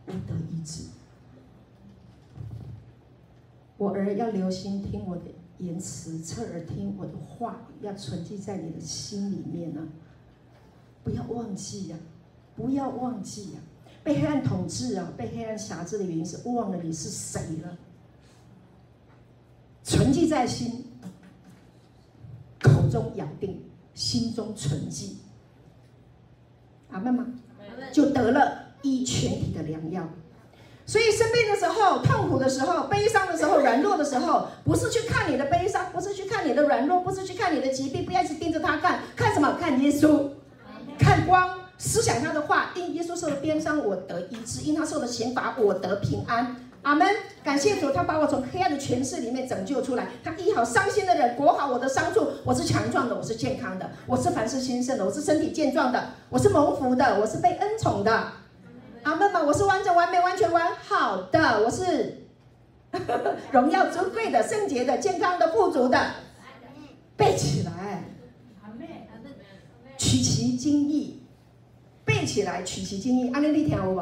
[0.06, 0.84] 我得医治，
[3.78, 5.24] 我儿要留心听我的
[5.58, 9.88] 言辞，侧耳听我的话，要存记在你的心里面呢、啊，
[11.04, 13.74] 不要忘记呀、啊，不要忘记呀、啊。
[14.04, 17.76] 被黑暗统治啊，被黑暗辖制的原因是忘了你是谁了。
[19.84, 20.86] 存记在心，
[22.60, 23.64] 口中咬定，
[23.96, 25.18] 心中存记。
[26.92, 27.26] 阿门吗？
[27.92, 30.08] 就得了医全体的良药。
[30.86, 39.58] 所以生病的时候、痛苦的时候、悲伤的时候、 软弱的时候，不是去看你的悲伤，不是去看你的软弱，不是去看你的疾病，不要去盯着他看，看什么？
[39.60, 40.30] 看耶稣，
[41.00, 41.62] 看光。
[41.78, 46.56] 思想他的话，因耶稣受的鞭伤，我得医治；因他受的刑罚，我得平安。
[46.86, 47.08] 阿门！
[47.44, 52.28] 感谢主，他把我从黑暗的权势里面拯救出来，他医好伤心的人，裹好我的伤处。
[52.44, 58.28] 我是强壮的，我是健康的，我是凡事兴盛的，我是身体健壮的，我是蒙福的，我是被恩宠的。
[59.02, 59.42] 阿门嘛！
[59.42, 62.28] 我是完整、完美、完全、完好的，我是
[63.52, 66.00] 荣耀尊贵的、圣洁的、健康的、富足的。
[67.18, 68.04] 背起来，
[69.98, 71.15] 取其精义。
[72.16, 73.30] 背起来，取其精义。
[73.32, 74.00] 安利利听有无？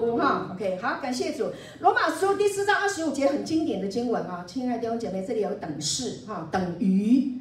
[0.00, 1.50] 五号，OK，好，感谢主。
[1.80, 7.34] 罗马书第四章二十五节很经典的经文啊，亲爱的弟兄姐妹，这里有等式哈，等于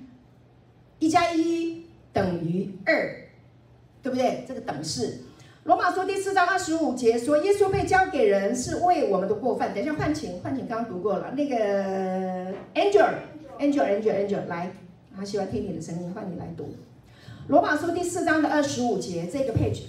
[0.98, 3.30] 一加一等于二，
[4.02, 4.44] 对不对？
[4.48, 5.20] 这个等式。
[5.66, 9.76] 罗马书第四章二十五节说，耶稣被交给人是为我们的过犯。
[9.76, 11.32] 等一下换请，换请刚刚读过了。
[11.36, 14.72] 那个 Angel，Angel，Angel，Angel，来，
[15.16, 16.74] 他喜欢听你的声音，换你来读。
[17.48, 19.84] 罗马书第四章的二十五节，这个 page，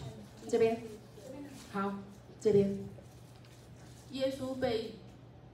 [0.50, 0.82] 这边，
[1.70, 1.94] 好，
[2.40, 2.76] 这边。
[4.10, 4.96] 耶稣被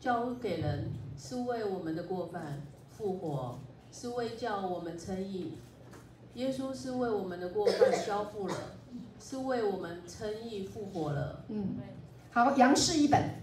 [0.01, 3.59] 交给人，是为我们的过犯复活，
[3.93, 5.53] 是为叫我们称义。
[6.33, 8.55] 耶稣是为我们的过犯 交付了，
[9.21, 11.45] 是为我们称义复活了。
[11.49, 11.77] 嗯，
[12.33, 13.35] 好，杨氏一本，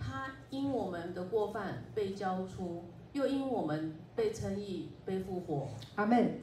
[0.00, 5.68] 他因我们的过犯被交出，又因我们被称义被复活。
[5.94, 6.40] 阿门。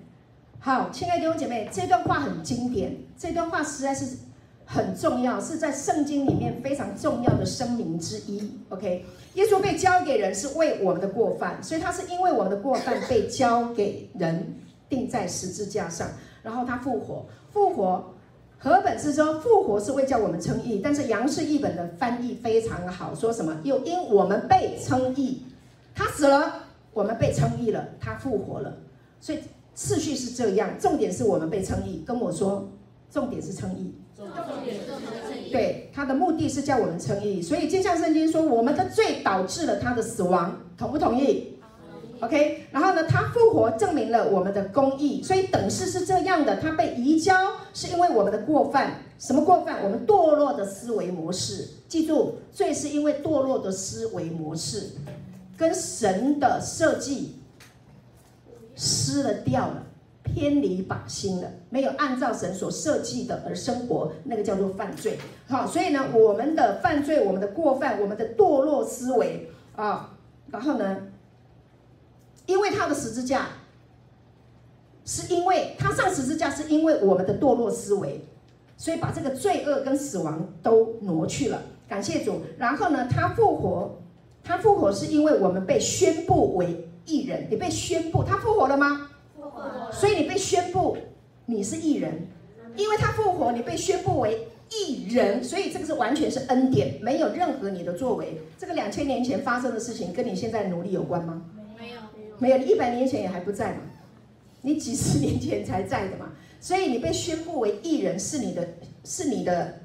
[0.65, 4.15] 好，亲爱的弟兄姐妹，这段话很经典，这段话实在是
[4.63, 8.49] 很重要，是在圣经里面非常重要的声明之一。
[8.69, 9.03] OK，
[9.33, 14.55] 耶稣被交给人是为我们的过犯，所以他是因为我们的过犯被交给人，
[14.87, 16.07] 钉在十字架上，
[16.41, 18.13] 然后他复活，复活。
[18.57, 23.53] 和本是说复活是为叫我们称义，但是杨氏译本的翻译非常好，说什么？
[23.65, 25.45] 又因我们被称义，
[25.93, 26.53] 他死了，
[26.93, 28.73] 我们被称义了，他复活了，
[29.19, 29.39] 所以。
[29.75, 32.03] 次序是这样，重点是我们被称义。
[32.05, 32.69] 跟我说，
[33.11, 33.95] 重点是称义。
[34.15, 34.27] 重
[34.63, 35.51] 点是称义。
[35.51, 37.41] 对，他的目的是叫我们称义。
[37.41, 41.57] 所以，就像圣经说，我们的罪导致了他的死亡，同不同意
[42.19, 42.67] ？OK。
[42.71, 45.21] 然后呢，他复活证明了我们的公义。
[45.23, 47.33] 所以等式是这样的，他被移交
[47.73, 49.01] 是因为我们的过犯。
[49.17, 49.83] 什么过犯？
[49.83, 51.67] 我们堕落的思维模式。
[51.87, 54.91] 记住，罪是因为堕落的思维模式，
[55.57, 57.39] 跟神的设计。
[58.83, 59.81] 失了掉了，
[60.23, 65.17] 偏离靶心了，没有按照神所设计的而生活，那个叫做犯罪。
[65.47, 70.17] 好，所以呢，我们的犯罪，我们的过犯，我们的堕落思维啊，
[70.51, 70.97] 然后呢，
[72.45, 73.47] 因为他的十字架，
[75.05, 78.25] 是因为他上十字架，是因为我们的堕落思维，
[78.75, 81.61] 所以把这个罪恶跟死亡都挪去了。
[81.87, 82.41] 感谢主。
[82.57, 84.01] 然后呢，他复活，
[84.43, 86.89] 他复活是因为我们被宣布为。
[87.05, 89.09] 义人，你被宣布他复活了吗？
[89.35, 89.91] 复活了。
[89.91, 90.97] 所以你被宣布
[91.45, 92.27] 你是艺人，
[92.75, 98.41] 因为他复活，你被宣布为艺人，所以这个是完全是恩典，没有任何你的作为。
[98.57, 101.41] 这个两千年前发生的事情跟你现在努力有关吗？
[101.77, 101.99] 没有，
[102.39, 102.57] 没有。
[102.57, 103.81] 你一百年前也还不在嘛，
[104.61, 108.67] 你几十年前才在的嘛，所以你被宣布为艺人是你的，
[109.03, 109.79] 是你的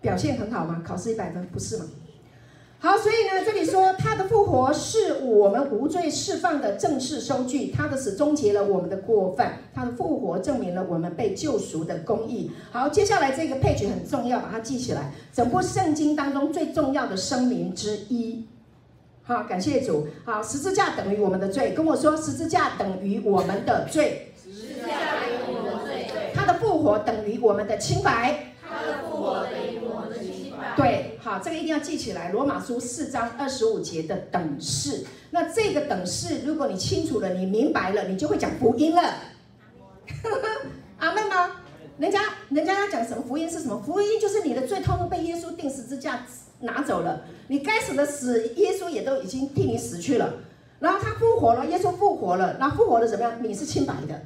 [0.00, 0.82] 表现很好吗？
[0.86, 1.86] 考试一百分不是吗？
[2.82, 12.50] 好，所以呢，这里说他的复活是我们无罪释放的正式收据，他的死终结了我们的过犯，他的复活证明了我们被救赎的公义。
[12.72, 18.46] 好，接下来这个 page 很重要，把它记起来，整部圣经当中最重要的声明之一。
[19.24, 20.08] 好，感谢主。
[20.24, 24.32] 好，十字架等于我们的罪，跟我说，十字架等于我们的罪。
[24.42, 26.06] 十字架等于我们的罪。
[26.34, 28.54] 他的复活等于我们的清白。
[28.66, 29.79] 他的复活等于。
[30.80, 31.18] 对。
[31.22, 32.32] 好，这个一定要记起来。
[32.32, 39.02] 罗马书四章二十五节的等式，那这个等式，如果你清楚了，你明白了，你就会讲福音了。
[40.98, 41.56] 阿妹吗？
[41.98, 43.78] 人家人家要讲什么福音是什么？
[43.84, 46.24] 福音就是你的罪通通被耶稣钉十字架
[46.60, 50.32] 拿走了，你该死的死，耶稣也都已经替你死去了。
[50.78, 53.32] 然后他复活了，耶稣复活了，那复活了怎么样？
[53.42, 54.18] 你是清白的，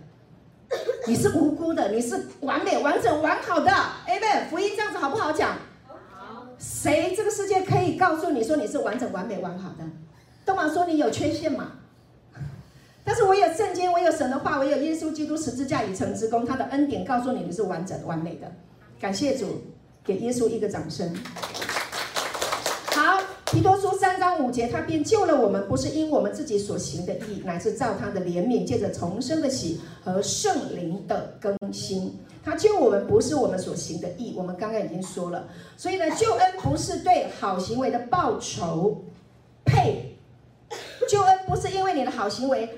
[1.08, 3.72] 你是无辜的，你是完美、完整、完好的。
[3.72, 4.48] 阿门。
[4.48, 5.56] 福音这样子好不好讲？
[6.58, 9.84] 谁这个世界可以告诉你说你是完整、完美、完好的？
[10.44, 11.72] 都忙说你有缺陷嘛？
[13.02, 18.50] 但是我有圣经，我有神的话，我有耶稣基督十字架已成之功，他的恩典告诉你你是完整、完美的。
[19.00, 19.62] 感谢主，
[20.02, 21.14] 给耶稣一个掌声。
[23.96, 32.18] 三章五节，他便救了我们，不是因我们自己所行的义，乃是照他的怜悯，借着重生的喜和圣灵的更新。
[32.42, 39.02] 他救我们不是我们所行的义，我们刚刚已经说了，所以呢，救恩不是对好行为的报酬，
[39.64, 40.16] 配，
[41.08, 42.68] 救恩不是因为你的好行为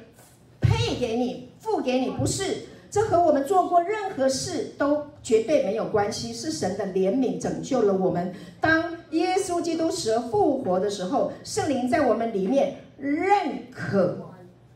[0.61, 2.45] 配给你，付给你，不是，
[2.91, 8.35] 这和我们做过任何事都绝对没有关系，是神的怜悯拯救了我们。
[8.61, 14.31] 当耶稣基督死而复活的时候，圣灵在我们里面认可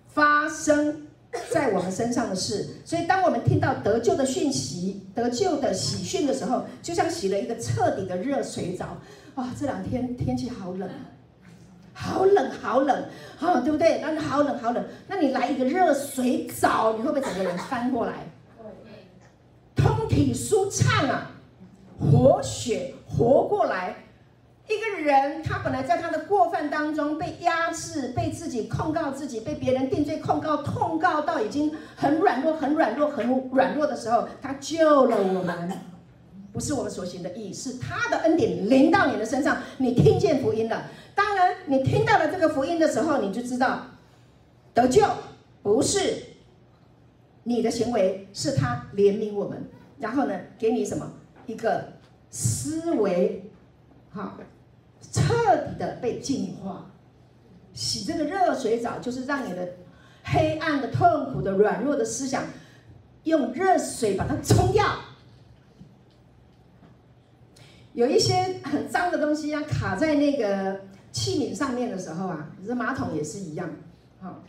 [0.08, 1.06] 发生。
[1.48, 8.98] 在我们身上的事，所以当我们听到得救的讯息、得救的喜讯的时候，就像洗了一个彻底的热水澡。
[9.36, 10.90] 哇、哦，这两天天气好冷，
[11.92, 13.04] 好冷，好冷，
[13.36, 14.00] 好、对不对？
[14.00, 14.84] 那你好冷，好冷。
[15.06, 18.14] 那你来一个热水澡，你会不会整个人翻过来？
[19.74, 21.30] 通体舒畅啊，
[21.98, 23.94] 活血活过来。
[24.68, 35.72] 一个人，他本来在他的过犯当中被压制，被自己控告自己，被别人定罪控告，控告到已经很软弱、很软弱、很软弱的时候，他救了我们，
[36.52, 40.84] 不是我们所行的义，是他的恩典临到你的身上，你听见福音了。
[41.14, 43.86] 当然，你听到了这个福音的时候，你就知道
[44.74, 45.04] 得救
[45.62, 46.24] 不是
[47.44, 51.12] 你的行为，是他怜悯我们，然后呢，给你什么
[51.46, 51.94] 一个
[52.30, 53.50] 思维，
[54.10, 54.38] 好。
[55.12, 56.90] 彻底的被净化，
[57.72, 59.66] 洗这个热水澡就是让你的
[60.22, 62.44] 黑暗的、痛苦的、软弱的思想，
[63.24, 64.84] 用热水把它冲掉。
[67.92, 70.80] 有一些很脏的东西啊，卡在那个
[71.12, 73.70] 器皿上面的时候啊，这马桶也是一样，
[74.20, 74.42] 好。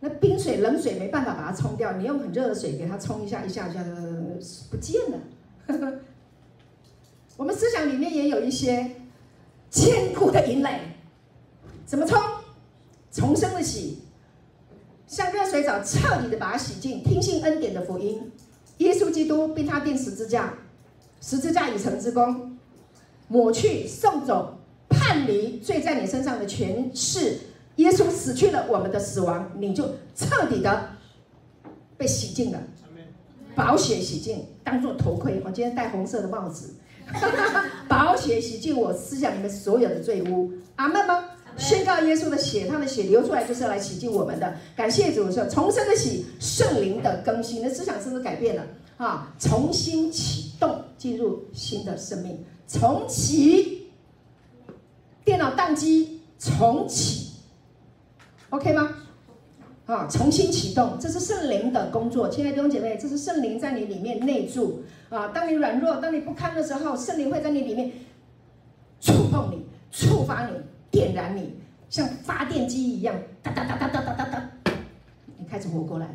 [0.00, 3.94] 那冰水、冷水没办法把它冲掉，你用很热的水给它冲一下，一下一下的
[4.68, 5.18] 不见了。
[7.36, 8.90] 我们思想里面也有一些
[9.70, 10.80] 坚固的营垒，
[11.86, 12.20] 怎么冲？
[13.12, 14.02] 重生的洗，
[15.06, 17.04] 像热水澡彻底的把它洗净。
[17.04, 18.32] 听信恩典的福音，
[18.78, 20.52] 耶稣基督并他钉十字架，
[21.22, 22.58] 十字架已成之功，
[23.28, 24.58] 抹去、送走、
[24.90, 27.38] 叛离罪在你身上的权势。
[27.76, 30.90] 耶稣死去了我们的死亡，你就彻底的
[31.96, 32.60] 被洗净了，
[33.54, 35.40] 保血洗净，当做头盔。
[35.44, 36.74] 我今天戴红色的帽子，
[37.88, 40.52] 保血洗净我思想里面所有的罪污。
[40.76, 41.24] 阿门吗？
[41.56, 44.54] 宣告耶稣的血，他的血流出来就是要来洗净我们的。
[44.74, 48.66] 感谢主说重生的洗，圣灵的更新，你的思想是不是改变了
[48.96, 49.32] 啊？
[49.38, 53.88] 重新启动，进入新的生命，重启，
[55.24, 57.40] 电脑宕机，重启。
[58.50, 58.88] OK 吗？
[59.86, 65.26] 啊，重新启动，这是圣灵的工作，亲爱的弟兄姐妹，这是圣灵在你里面内住啊。
[65.34, 67.90] 当你软弱、当你不堪的时候，圣灵会在你里面
[69.00, 70.52] 触碰你、触发你、
[70.88, 71.56] 点燃你，
[71.90, 74.50] 像发电机一样，哒哒哒哒哒哒哒哒，
[75.36, 76.14] 你开始活过来，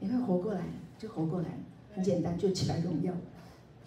[0.00, 0.62] 你会活过来，
[0.98, 1.46] 就活过来，
[1.94, 3.12] 很简单，就起来荣耀。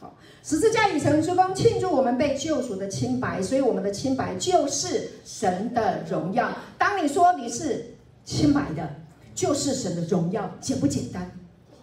[0.02, 6.52] 好，十字架已成之光，庆祝我们被救赎的清白，所以我们的清白就是神的荣耀。
[6.76, 7.86] 当你说你是
[8.26, 8.90] 清白的，
[9.36, 11.30] 就是神的荣耀，简不简单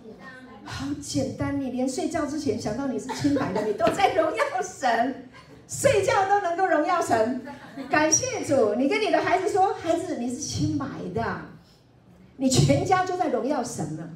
[0.02, 0.28] 简单？
[0.64, 5.28] 好简单，你连睡觉之前想到你是清白的，你都在荣耀神，
[5.68, 7.40] 睡觉都能够荣耀神。
[7.88, 11.24] 感谢主，你跟你的孩子说，孩子你是清白的，
[12.36, 14.10] 你全家就在荣耀神了。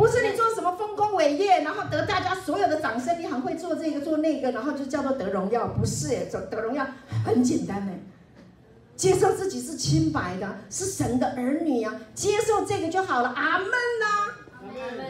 [0.00, 6.08] 不是你做什么丰功伟业，然后得大家所有的掌声，你很会做这个做那个，然后就叫做得荣耀，不是？
[6.32, 6.86] 得得荣耀
[7.22, 7.92] 很简单呢，
[8.96, 13.28] 接受自己是清白的，是神的儿女呀、啊，接受这个就好了。
[13.36, 14.32] 阿门呐，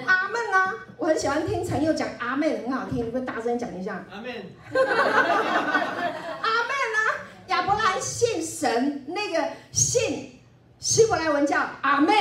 [0.09, 0.75] 阿门啊！
[0.97, 4.05] 我很喜欢听陈佑讲阿门，很好听，你会大声讲一下。
[4.11, 4.33] 阿门，
[4.73, 6.99] 阿门啊！
[7.47, 10.41] 亚伯拉罕信神，那个信
[10.81, 12.13] 希伯来文叫阿门。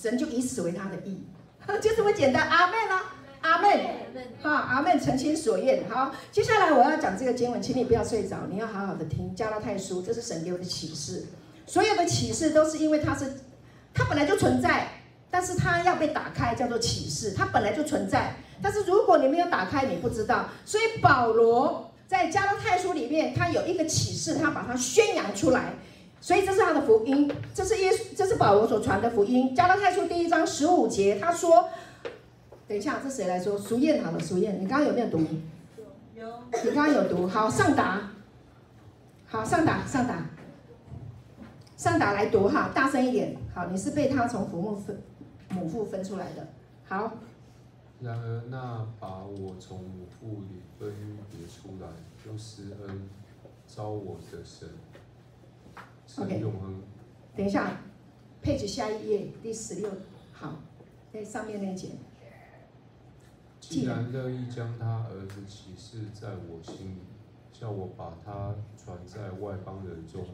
[0.00, 1.22] 神就以此为他的义，
[1.82, 2.48] 就这么简单。
[2.48, 3.00] 阿妹呢，
[3.42, 3.70] 阿门，
[4.42, 5.84] 好，阿妹，诚心所愿。
[5.90, 9.34] 好，接下来我要讲这个经文，请你不要睡着，你要好好的听。
[9.34, 11.26] 加拉太书，这是神给我的启示。
[11.66, 13.30] 所有的启示都是因为它是，
[13.92, 14.88] 它本来就存在，
[15.30, 17.34] 但是它要被打开，叫做启示。
[17.36, 20.48] 它本来就存在，但是如果你没有打开，你不知道。
[20.64, 25.74] 所以保罗在加拉太书里面，他有一个启示，他把它宣扬出来。
[26.20, 29.54] 所以这是他的福音，这是耶稣，这是保罗所传的福音。
[29.54, 31.66] 加拉太书第一章十五节，他说
[32.68, 33.56] ：“等一下，这谁来说？
[33.56, 35.18] 苏燕好了，苏燕，你刚刚有没有读？
[36.14, 36.42] 有，有。
[36.62, 38.10] 你刚刚有读，好，上达，
[39.26, 40.26] 好，上达，上达，
[41.78, 43.34] 上达来读哈，大声一点。
[43.54, 45.02] 好，你是被他从父母分
[45.48, 46.46] 母腹分出来的。
[46.86, 47.14] 好。
[48.00, 50.92] 然而，那把我从母腹里分
[51.30, 51.88] 别出来，
[52.26, 53.08] 又施恩
[53.66, 54.68] 招我的神。”
[56.18, 56.44] OK，
[57.36, 57.80] 等一下，
[58.42, 59.90] 配置下一页第十六，
[60.32, 60.60] 好，
[61.12, 61.90] 在上面那节。
[63.60, 67.00] 既然乐意将他儿子启示在我心里，
[67.52, 70.24] 叫我把他传在外邦人中，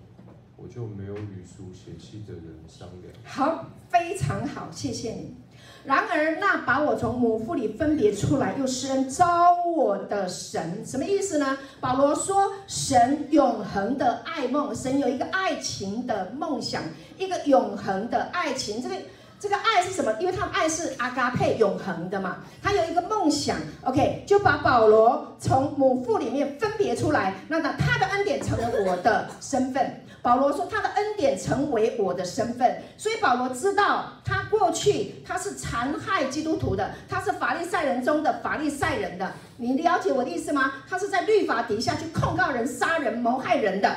[0.56, 3.12] 我就没有与属血气的人商量。
[3.24, 5.36] 好，非常好，谢谢你。
[5.84, 11.58] 然而，那把我从母腹里分别出来，又施恩招我的神，什么意思呢？
[11.78, 16.82] 保罗说，神永恒的爱梦，神有一个爱情的梦想，
[17.18, 18.82] 一个永恒的爱情。
[18.82, 18.96] 这个
[19.38, 20.12] 这个爱是什么？
[20.18, 23.58] 因为他们爱是阿嘎佩永恒的嘛，他有一个梦想。
[23.84, 30.00] OK，就把保罗从母腹里面分别出来，那他的恩典成了我的身份。
[30.22, 39.32] 保罗说：“他的恩典成为我的身份，所以保罗知道他过去他是残害基督徒的，他是法利赛人中的法利赛人的。
[39.58, 40.72] 你了解我的意思吗？
[40.88, 43.96] 他是在律法底下去控告人、杀人、谋害人的，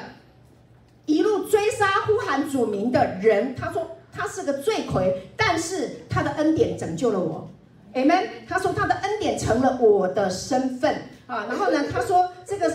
[1.07, 3.55] 一路追杀、呼喊主名的人。
[3.55, 7.49] 他说他是个罪魁，但是他的恩典拯救了我。
[7.95, 8.27] Amen。
[8.47, 10.93] 他说他的恩典成了我的身份
[11.25, 11.47] 啊。
[11.49, 12.71] 然后呢，他说这个。”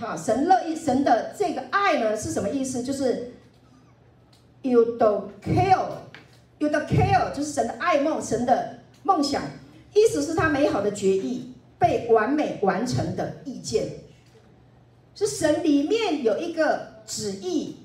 [0.00, 2.82] 哈，神乐意，神的这个爱呢是什么意思？
[2.82, 3.32] 就是
[4.62, 5.88] you don't care,
[6.58, 9.42] you don't care，就是神的爱梦，神的梦想，
[9.94, 13.88] 意思是他美好的决议被完美完成的意见，
[15.14, 17.76] 是神里面有一个旨意，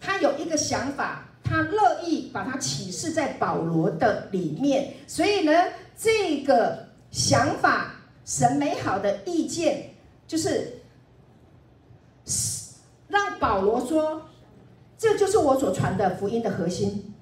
[0.00, 4.94] 他有一个想法，他乐意把它启示在保罗的里面。
[5.06, 5.52] 所以呢，
[5.96, 7.94] 这个想法，
[8.24, 9.90] 神美好的意见，
[10.26, 10.75] 就是
[12.26, 12.74] 是
[13.08, 14.22] 让保罗说，
[14.98, 17.14] 这就是我所传的福音的核心。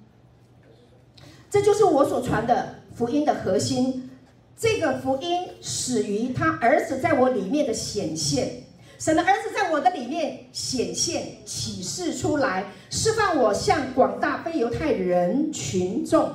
[1.51, 4.11] 这就是我所传的福音的核心。
[4.57, 8.65] 这个福音始于他儿子在我里面的显现，
[8.99, 16.33] 神的儿子在我的里面显现、启示出来，释放我向广大非犹太人群众，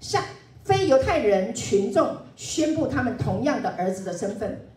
[0.00, 0.22] 向
[0.64, 4.69] 非犹太人群众宣布他们同样的儿子的身份。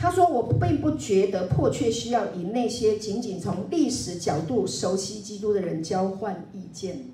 [0.00, 7.10] 他说：“我并不觉得迫切需要与那些仅仅从历史角度熟悉基督的人交换意见。”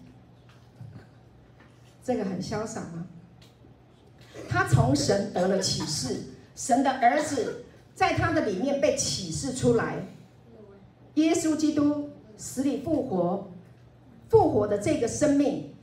[2.05, 3.06] 这个很潇洒吗？
[4.48, 6.20] 他从神得了启示，
[6.55, 10.06] 神的儿子在他的里面被启示出来。
[11.15, 13.51] 耶稣基督死里复活，
[14.28, 15.73] 复活的这个生命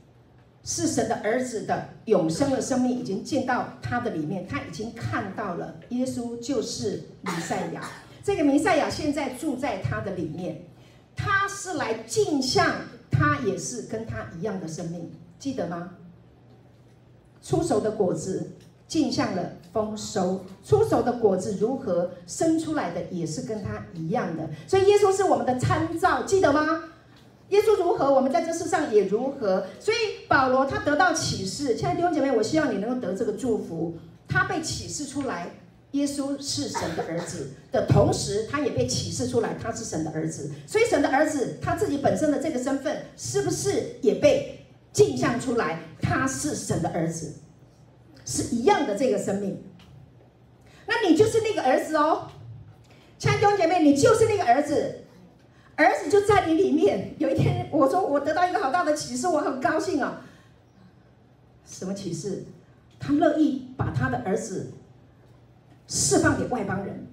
[0.64, 7.82] 是神的儿子的永生的生命，已经进到他的里面，他已经看到了耶稣就是弥赛亚。
[8.22, 10.62] 这个弥赛亚现在住在他的里面，
[11.16, 12.76] 他是来镜像，
[13.10, 15.94] 他也是跟他一样的生命，记得吗？
[17.42, 18.52] 出手的果子
[18.86, 26.84] 镜像了丰收，出手的果子如何生出来的也是跟他一样的，所以耶稣是我们的参照，记得吗？
[27.48, 29.66] 耶稣如何，我们在这世上也如何。
[29.78, 33.98] 所以保罗他得到启示，亲爱的弟兄姐妹，我希望你能够得这个祝福。
[34.26, 35.50] 他被启示出来，
[35.90, 40.50] 耶稣是神的儿子的同时，他也被启示出来，他是神的儿子。
[40.66, 44.58] 所以神的儿子他自己本身的这个身份，是不是也被？
[44.90, 47.32] 镜像出来，他是神的儿子，
[48.26, 49.62] 是一样的这个生命。
[50.86, 52.28] 那你就是那个儿子哦，
[53.18, 55.01] 亲爱的弟兄姐妹，你就是那个儿子，
[55.76, 57.14] 儿子就在你里面。
[57.18, 60.22] 有一天，我说我得到一个好大的启示，我很高兴啊。
[61.64, 62.44] 什么启示？
[62.98, 64.72] 他乐意把他的儿子
[65.88, 67.06] 释放给外邦人，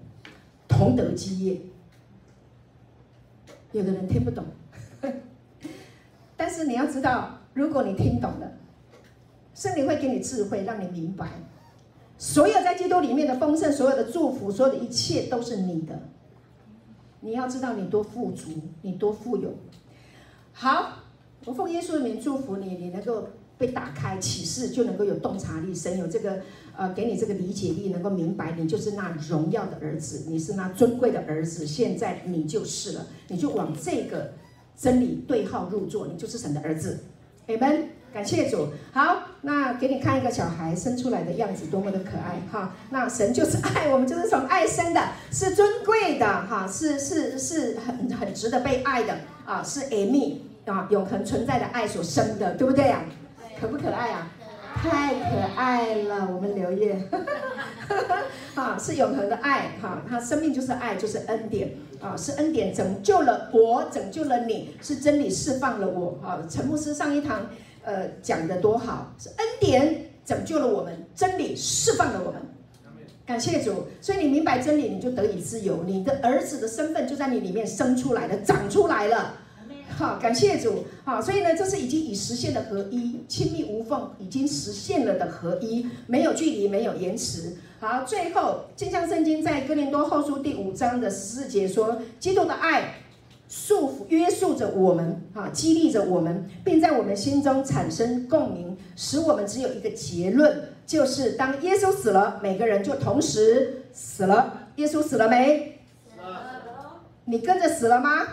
[0.68, 1.60] 同得基业。
[3.72, 4.46] 有的人听不懂，
[6.36, 7.36] 但是你要知道。
[7.54, 8.52] 如果你听懂了，
[9.54, 11.28] 圣灵会给你智慧，让你明白，
[12.18, 16.00] 所有在基督里面的丰盛，所有的祝福，所有的一切都是你的。
[17.22, 18.50] 你要知道你多富足，
[18.82, 19.54] 你多富有。
[20.52, 21.00] 好，
[21.46, 26.42] 我奉耶稣的名祝福你，你能够被打开启示，就能够有洞察力，神有这个
[26.76, 34.34] 呃，给你这个理解力，能够明白你就是那荣耀的儿子，你是那尊贵的儿子，现在你就是了，你就往这个
[34.78, 37.00] 真理对号入座，你就是神的儿子。
[37.48, 42.74] 你们感谢主，好，那给你看一个小孩生出来的样子，多么的可爱哈！
[42.90, 49.16] 那神就是爱，我们就是从爱生的，是尊贵的哈，是是是很很值得被爱的
[49.46, 53.04] 啊，是 Amy 啊，永恒存在的爱所生的，对不对呀？
[53.62, 54.28] 可不可爱啊？
[54.82, 57.20] 太可爱了，我们刘烨， 哈
[57.88, 58.16] 哈哈。
[58.56, 61.72] 啊，是永恒的爱哈，他生命就是爱，就是恩典
[62.02, 66.40] 啊，是恩典拯救了我，拯救了你，是真理释放了我啊。
[66.50, 67.48] 陈牧师上一堂
[67.84, 72.42] 呃讲的多好，是恩典拯救了我们，真理释放了我们，
[73.26, 73.88] 感谢主。
[74.02, 79.36] 所以你明白真理，你就得以自由，你的儿子的身份就在你里面生出来了，长出来了。
[79.98, 80.86] 好，感谢主。
[81.04, 87.58] 好，所以呢，这是已经已实现的合一，亲密无缝，已经实现了的合一，没有距离，没有延迟。
[87.82, 92.99] 好，最后，镜像圣经在哥林多后书第五章的十四节说，基督的爱
[93.50, 104.68] 束缚约束着我们，啊，激励着我们，并在我们心中产生共鸣，使我们只有一个结论，就是当耶稣死了，每个人就同时死了。
[104.76, 105.80] 耶稣死了没？
[106.08, 107.02] 死了。
[107.26, 108.28] 你跟着死了吗？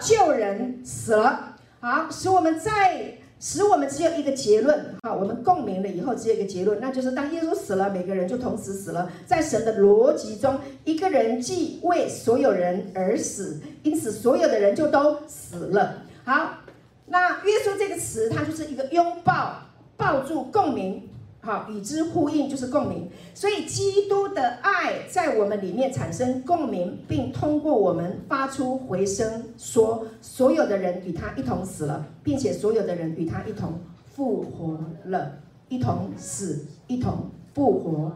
[0.00, 9.10] 救人死了，好，使我们在使我们只有一个结论，好，我们共鸣了以后只有一个结论，那就是当耶稣死了，每个人就同时死了。
[9.26, 16.02] 在神的逻辑中，一个人既为所有人而死，因此所有的人就都死了。
[16.24, 16.58] 好，
[17.06, 19.58] 那耶稣这个词，它就是一个拥抱、
[19.96, 21.08] 抱住、共鸣。
[21.44, 35.32] 好，与之呼应就是共鸣，所以基督的爱在我们里面产生共鸣，并通过我们发出回声，说所有的人与他一同死了，并且所有的人与他一同复活了，
[35.68, 38.10] 一同死，一同复活。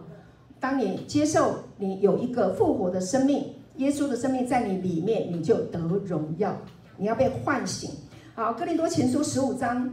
[0.58, 6.56] 当你接受你有一个复活的生命，耶稣的生命在你里面，你就得荣耀，
[6.96, 7.90] 你要被唤醒。
[8.34, 9.92] 好，哥林多前书十五章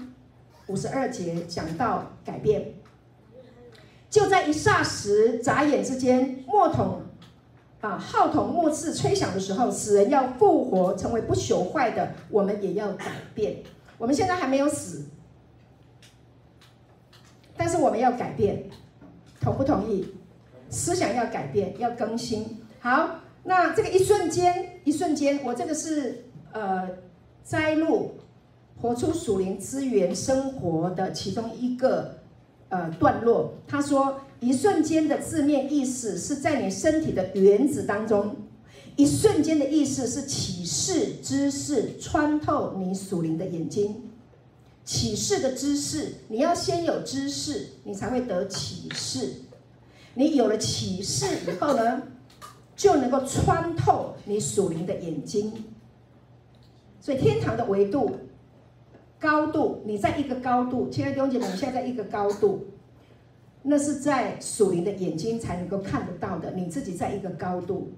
[0.67, 2.65] 五十二节讲到改变。
[4.15, 7.01] 就在一霎时、眨眼之间，墨筒，
[7.81, 13.57] 啊，号筒末次吹响的时候，死人要复活，成为不朽坏的，我们也要改变。
[13.97, 15.03] 我们现在还没有死，
[17.57, 18.63] 但是我们要改变，
[19.41, 20.07] 同不同意？
[20.69, 22.61] 思想要改变，要更新。
[22.79, 26.23] 好，那这个一瞬间，一瞬间，我这个是
[26.53, 26.87] 呃
[27.43, 28.13] 摘录
[28.81, 32.19] 活出属灵资源生活的其中一个
[32.75, 33.53] 呃段落。
[33.67, 38.35] 他说，一瞬间的字面意思是在你身体的原子当中，
[38.95, 44.01] 一瞬间的意思是启示知识穿透你属灵的眼睛。
[44.83, 49.33] 启示的知识，你要先有知识，你才会得启示。
[50.13, 52.03] 你有了启示以后呢，
[52.75, 55.51] 就能够穿透你属灵的眼睛。
[57.01, 58.11] 所以天堂的维度、
[59.19, 62.67] 高度，你在一个高度，亲爱的弟兄姐妹，你现在在一个高度，
[63.63, 66.51] 那是在属灵的眼睛才能够看得到的。
[66.51, 67.91] 你自己在一个高度，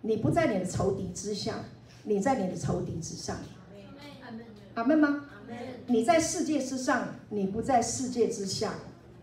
[0.00, 1.64] 你不在你的仇敌之下，
[2.04, 3.36] 你在你的仇敌之上。
[4.74, 5.24] 阿门吗？
[5.86, 8.74] 你在世界之上，你不在世界之下。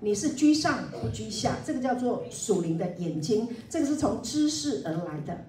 [0.01, 5.45] 你是居上不居下，这个叫做属灵的眼睛，这个是从知识而来的。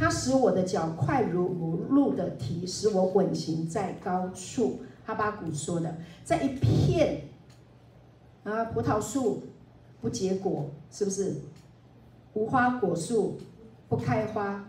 [0.00, 4.80] 它使我的脚快如母鹿的蹄，使我稳行在高处。
[5.04, 5.94] 哈巴谷说的，
[6.24, 7.24] 在一片
[8.44, 9.42] 啊葡萄树
[10.00, 11.34] 不结果，是不是？
[12.32, 13.36] 无花果树
[13.90, 14.64] 不开花，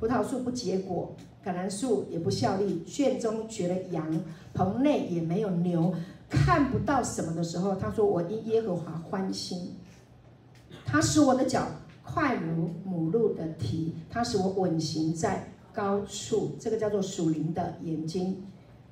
[0.00, 1.14] 葡萄树不结果，
[1.44, 4.20] 橄榄树也不效力，圈中绝了羊，
[4.52, 5.94] 棚内也没有牛。
[6.28, 9.76] 看不到什么的时候，他说：“我因耶和华欢心，
[10.84, 11.68] 他使我的脚
[12.06, 18.42] 快如母鹿的蹄，它使我稳行在高处。”这个叫做属灵的眼睛。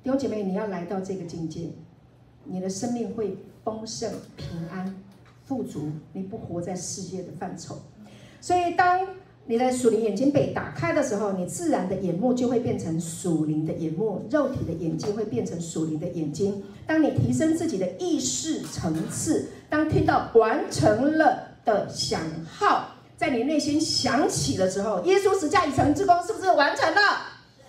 [0.03, 1.71] 弟兄姐妹，你要来到这个境界，
[2.43, 4.95] 你的生命会丰盛、平安、
[5.45, 5.89] 富足。
[6.13, 7.77] 你不活在世界的范畴，
[8.41, 9.07] 所以当。
[9.47, 16.63] 你的属灵眼睛被打开的时候，你自然的眼目就会变成属灵的眼目，肉体的眼睛会变成属灵的眼睛。
[16.87, 27.01] 当你提升自己的意识层次，当听到完成了的响号在你内心响起的时候，耶稣十架已成之功是不是完成了？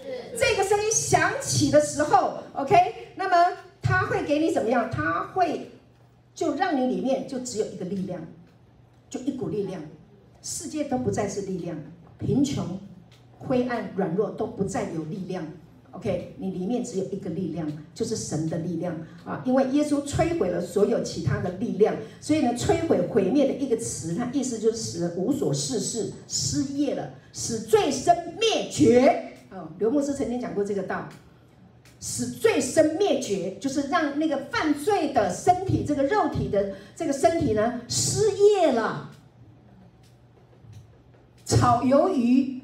[0.03, 0.39] 是。
[0.39, 2.75] 这个声音响起的时候，OK，
[3.15, 4.91] 那么他会给你怎么样？
[4.91, 5.71] 他会
[6.35, 8.21] 就让你里面就只有一个力量，
[9.09, 9.81] 就一股力量。
[10.43, 11.77] 世界都不再是力量，
[12.19, 12.79] 贫穷、
[13.39, 15.47] 灰暗、软弱都不再有力量。
[15.97, 18.95] OK，你里面只有一个力量，就是神的力量
[19.25, 19.43] 啊！
[19.47, 29.33] 因为耶稣摧毁了所有其他的力量，所以呢，摧毁、毁灭的一个词，它意思就是使无所事事、失业了，使罪生灭绝。
[29.51, 31.09] 哦，刘牧师曾经讲过这个道，
[31.99, 39.13] 使罪生灭绝，就是让那个犯罪的身体，这个肉体的这个身体呢，失业了。
[41.47, 42.61] 炒鱿鱼，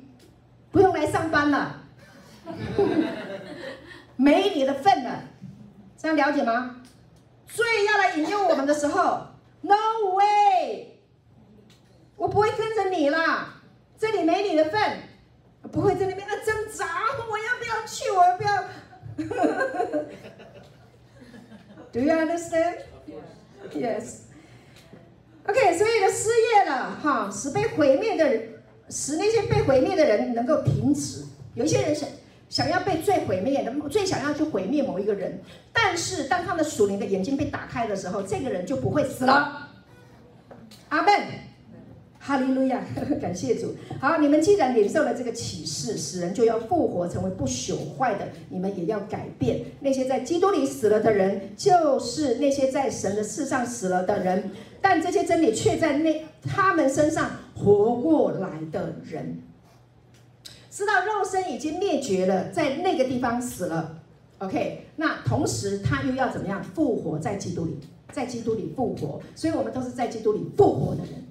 [0.70, 1.81] 不用来上班了，
[4.16, 5.24] 没你的份了，
[5.96, 6.82] 这样了解吗？
[7.46, 9.26] 罪要来引诱我们的时候
[9.60, 9.76] ，No
[10.14, 10.98] way，
[12.16, 13.62] 我不会跟着你啦，
[13.98, 14.98] 这里没你的份，
[15.70, 16.86] 不会在那边啊挣扎，
[17.30, 18.10] 我要不要去？
[18.10, 18.64] 我要不要？
[21.92, 22.78] Do you understand?
[23.74, 24.20] Yes.
[25.46, 28.48] OK，所以的，失业了哈，使被毁灭的人。
[28.90, 31.24] 使那些被毁灭的人能够停止。
[31.54, 32.06] 有些人想
[32.52, 35.40] 想要被罪毁灭的，最想要去毁灭某一个人。
[35.72, 39.70] 但是当他的属灵的眼睛被打开的时候，这个人就不会死了。
[40.90, 41.10] 阿门，
[42.18, 42.84] 哈利路亚，
[43.22, 43.74] 感谢主。
[43.98, 49.62] 好，你们既然领受了这个启示，死人就要复活，成为不朽坏的，你们也要改变。
[49.80, 54.50] 那些在基督里死了的人，就是那些在神的世上死了的人。
[54.82, 59.40] 但这些真理却在那他们身上活过来的人，
[60.72, 63.98] 知道肉身已经灭绝了，在那个地方死了。
[64.38, 67.78] OK，那同时他又要怎么样复活在基督里，
[68.10, 69.20] 在基督里复活。
[69.36, 71.22] 所以我们都是在基督里复活的人。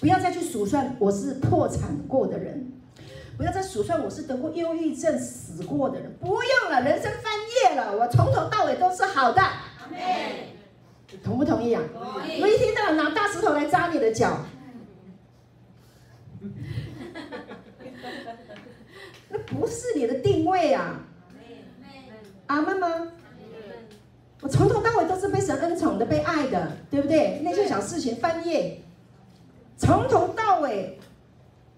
[0.00, 2.72] 不要再去数算我是破产过的人，
[3.38, 6.12] 不要再数算我是得过忧郁症死过的人。
[6.20, 7.32] 不用了，人生翻
[7.70, 9.40] 页了，我从头到尾都是好的。
[11.22, 11.80] 同不同意啊？
[11.94, 14.44] 我一听到拿大石头来扎你的脚，
[19.28, 21.00] 那不是你的定位啊！
[22.46, 23.08] 阿妈吗？
[24.42, 27.40] 我从头到尾都是被神恩宠的，被爱的，对不对？
[27.42, 28.80] 那些小事情翻页，
[29.76, 30.98] 从头到尾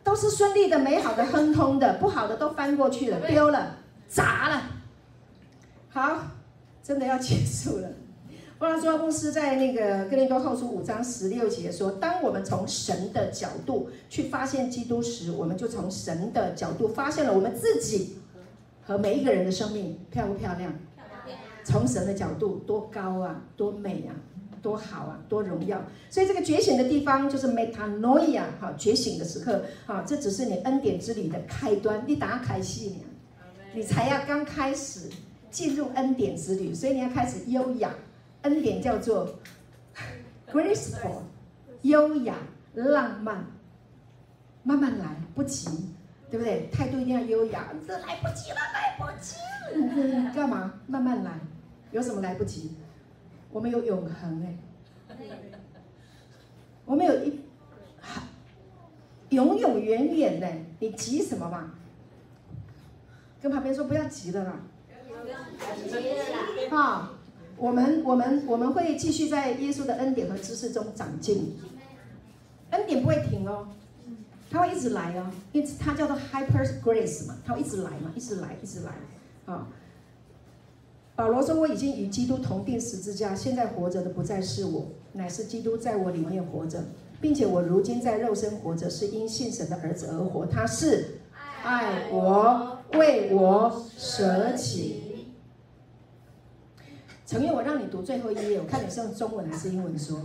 [0.02, 3.76] 都是顺利的、美好的、亨通的，不好的都翻过去了、丢了、
[4.08, 4.62] 砸了。
[5.88, 6.18] 好，
[6.82, 7.88] 真的要结束了。
[8.58, 18.16] 不然说公司在那个哥林多后书五章十六节说，当我们从神的角度去发现基督时，我们就从神的角度发现了我们自己
[18.82, 20.74] 和每一个人的生命漂不漂亮？
[21.62, 24.10] 从神的角度多高啊，多美啊，
[24.60, 25.80] 多好啊，多荣耀。
[26.10, 32.96] 所以这个觉醒的地方就是 metanoia 哈，觉醒的时刻啊，这只是你恩典之旅的开端，你打开戏，
[33.72, 35.02] 你才要刚开始
[35.48, 37.94] 进入恩典之旅，所以你要开始优雅。
[38.42, 39.38] 恩典叫做
[40.50, 41.22] graceful，
[41.82, 42.34] 优雅
[42.74, 43.44] 浪漫，
[44.62, 45.68] 慢慢来，不急，
[46.30, 46.68] 对不对？
[46.72, 47.68] 态度一定要优雅。
[47.86, 49.36] 这来不及了，来不及
[50.24, 50.80] 了，干嘛？
[50.86, 51.38] 慢慢来，
[51.90, 52.76] 有什么来不及？
[53.50, 54.56] 我们有永恒哎，
[56.84, 57.40] 我们有一
[59.30, 60.48] 永永远远的，
[60.78, 61.74] 你急什么嘛？
[63.42, 64.60] 跟旁边说不要急了啦，
[66.70, 67.14] 啊。
[67.58, 71.56] 我们我们我们会继续在耶稣的恩典和知识中长进，
[72.70, 73.66] 恩典不会停哦，
[74.50, 78.92] 它会一直来哦，因为它叫做 hyper grace 嘛，它会一直来嘛，一直来，一直来，
[79.52, 79.66] 啊。
[81.16, 86.84] 保罗说：“我已经与基督同钉十字架，现在活着的不再是我，乃是基督在我里面活着，
[87.20, 90.46] 并且我如今在肉身活着，是因信神的儿子而活。
[90.46, 91.18] 他是
[91.64, 95.02] 爱我，为我舍己。”
[97.28, 100.18] 承愿我让你读最后一页，我看你是用中文还是英文说。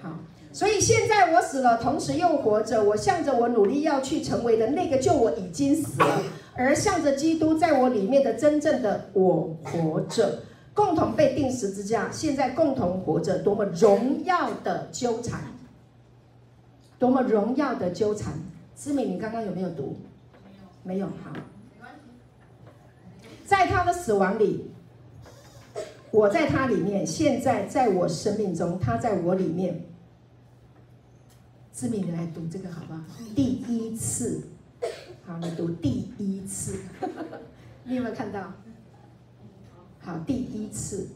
[0.00, 0.18] 好，
[0.50, 2.82] 所以现在我死了，同时又活着。
[2.82, 6.22] 我向着我努力要去成为的那个就我已经死了，
[6.54, 10.38] 而向着基督在我里面的真正的我活着，
[10.72, 15.38] 共同被定十字架，现在共同活着，多么荣耀的纠缠，
[16.98, 18.32] 多么荣耀的纠缠。
[18.74, 19.98] 思敏，你刚刚有没有读？
[20.82, 21.06] 没有。
[21.08, 21.30] 好，
[23.44, 24.70] 在他的死亡里。
[26.12, 29.82] 我在他里面，现在在我生命中，他在我里面。
[31.72, 33.00] 志明，你来读这个好不好？
[33.34, 34.42] 第一次，
[35.24, 36.78] 好，你读第一次，
[37.84, 38.52] 你有没有看到？
[40.00, 41.08] 好，第一次。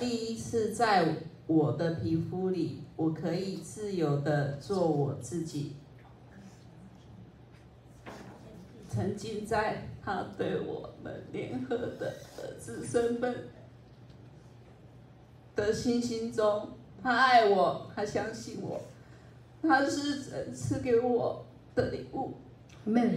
[0.00, 5.76] 第一次在我的皮肤里，我可以自由的做我自己。
[8.92, 13.48] 曾经在他对我们联合的儿子身份
[15.56, 16.68] 的信心中，
[17.02, 18.82] 他爱我，他相信我，
[19.62, 22.34] 他是神赐给我的礼物。
[22.86, 23.16] Amen。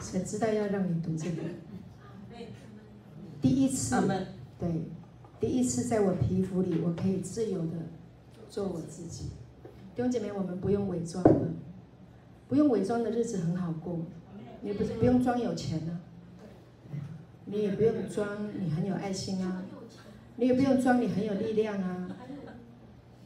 [0.00, 1.42] 谁知道要让你读这个？
[3.40, 3.94] 第一次，
[4.58, 4.68] 对，
[5.38, 7.74] 第一次在我皮肤里，我可以自由的
[8.50, 9.30] 做我自己。
[9.94, 11.48] 弟兄姐妹，我们不用伪装了，
[12.48, 14.00] 不用伪装的日子很好过。
[14.66, 16.00] 你不是不用装有钱呢、
[16.90, 16.90] 啊，
[17.44, 19.62] 你也不用装你很有爱心啊，
[20.34, 22.08] 你也不用装你很有力量啊，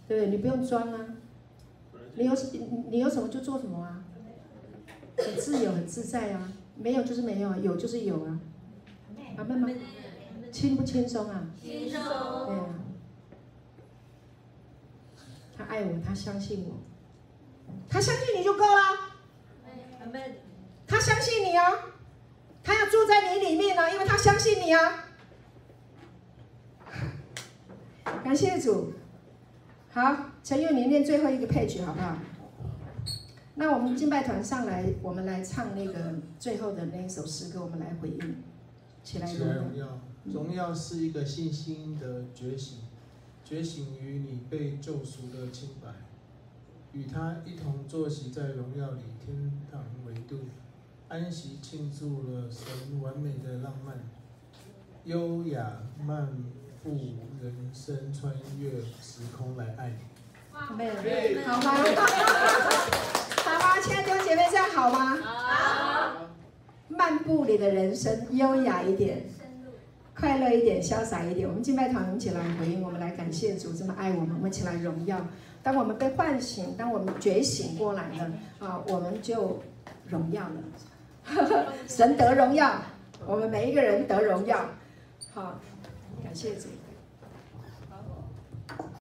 [0.06, 0.30] 对不对？
[0.30, 1.16] 你不用装啊，
[2.16, 2.34] 你有
[2.90, 4.04] 你有什么就做什么啊，
[5.16, 8.38] 很自由很自在啊，没有就是没有啊，有就是有啊，
[9.38, 9.66] 明白吗？
[10.52, 11.46] 轻不轻松啊？
[11.58, 12.02] 轻松。
[12.02, 12.74] 对啊，
[15.56, 16.76] 他爱我，他相信我，
[17.88, 19.08] 他相信你就够了。
[20.90, 21.70] 他相信你啊，
[22.64, 25.04] 他要住在你里面呢、因为他相信你啊。
[28.24, 28.92] 感谢主，
[29.92, 32.18] 好，陈佑，你念最后一个配曲好不好？
[33.54, 38.42] 那我们敬拜团上来，我们来唱那个最后的那一首诗歌，我们来回应。
[39.04, 42.78] 起来，荣耀，荣耀是一个信心的觉醒，
[43.44, 45.88] 觉醒于你被救赎的清白，
[46.92, 50.40] 与他一同坐席在荣耀里，天堂维度。
[51.10, 53.98] 安息庆祝了神完美的浪漫，
[55.02, 56.28] 优雅漫
[56.84, 56.90] 步
[57.42, 58.70] 人生，穿越
[59.02, 60.76] 时空来爱你。
[60.76, 61.72] 妹妹，好吗？
[63.42, 63.80] 好吗？
[63.82, 65.16] 亲爱的姐妹，这样好吗？
[65.16, 66.28] 好。
[66.86, 69.24] 漫步你的人生，优雅一点，
[70.14, 71.48] 快乐一点，潇洒一点。
[71.48, 75.20] 我们敬拜团，我们一起来回应，我们来感谢主这么爱我们，我们起来荣耀。
[75.60, 78.30] 当我们被唤醒，当我们觉醒过来了
[78.60, 79.60] 啊，我们就
[80.06, 80.54] 荣耀了。
[81.88, 82.72] 神得荣耀，
[83.26, 84.58] 我们每一个人得荣耀。
[85.32, 85.58] 好，
[86.24, 86.68] 感谢主。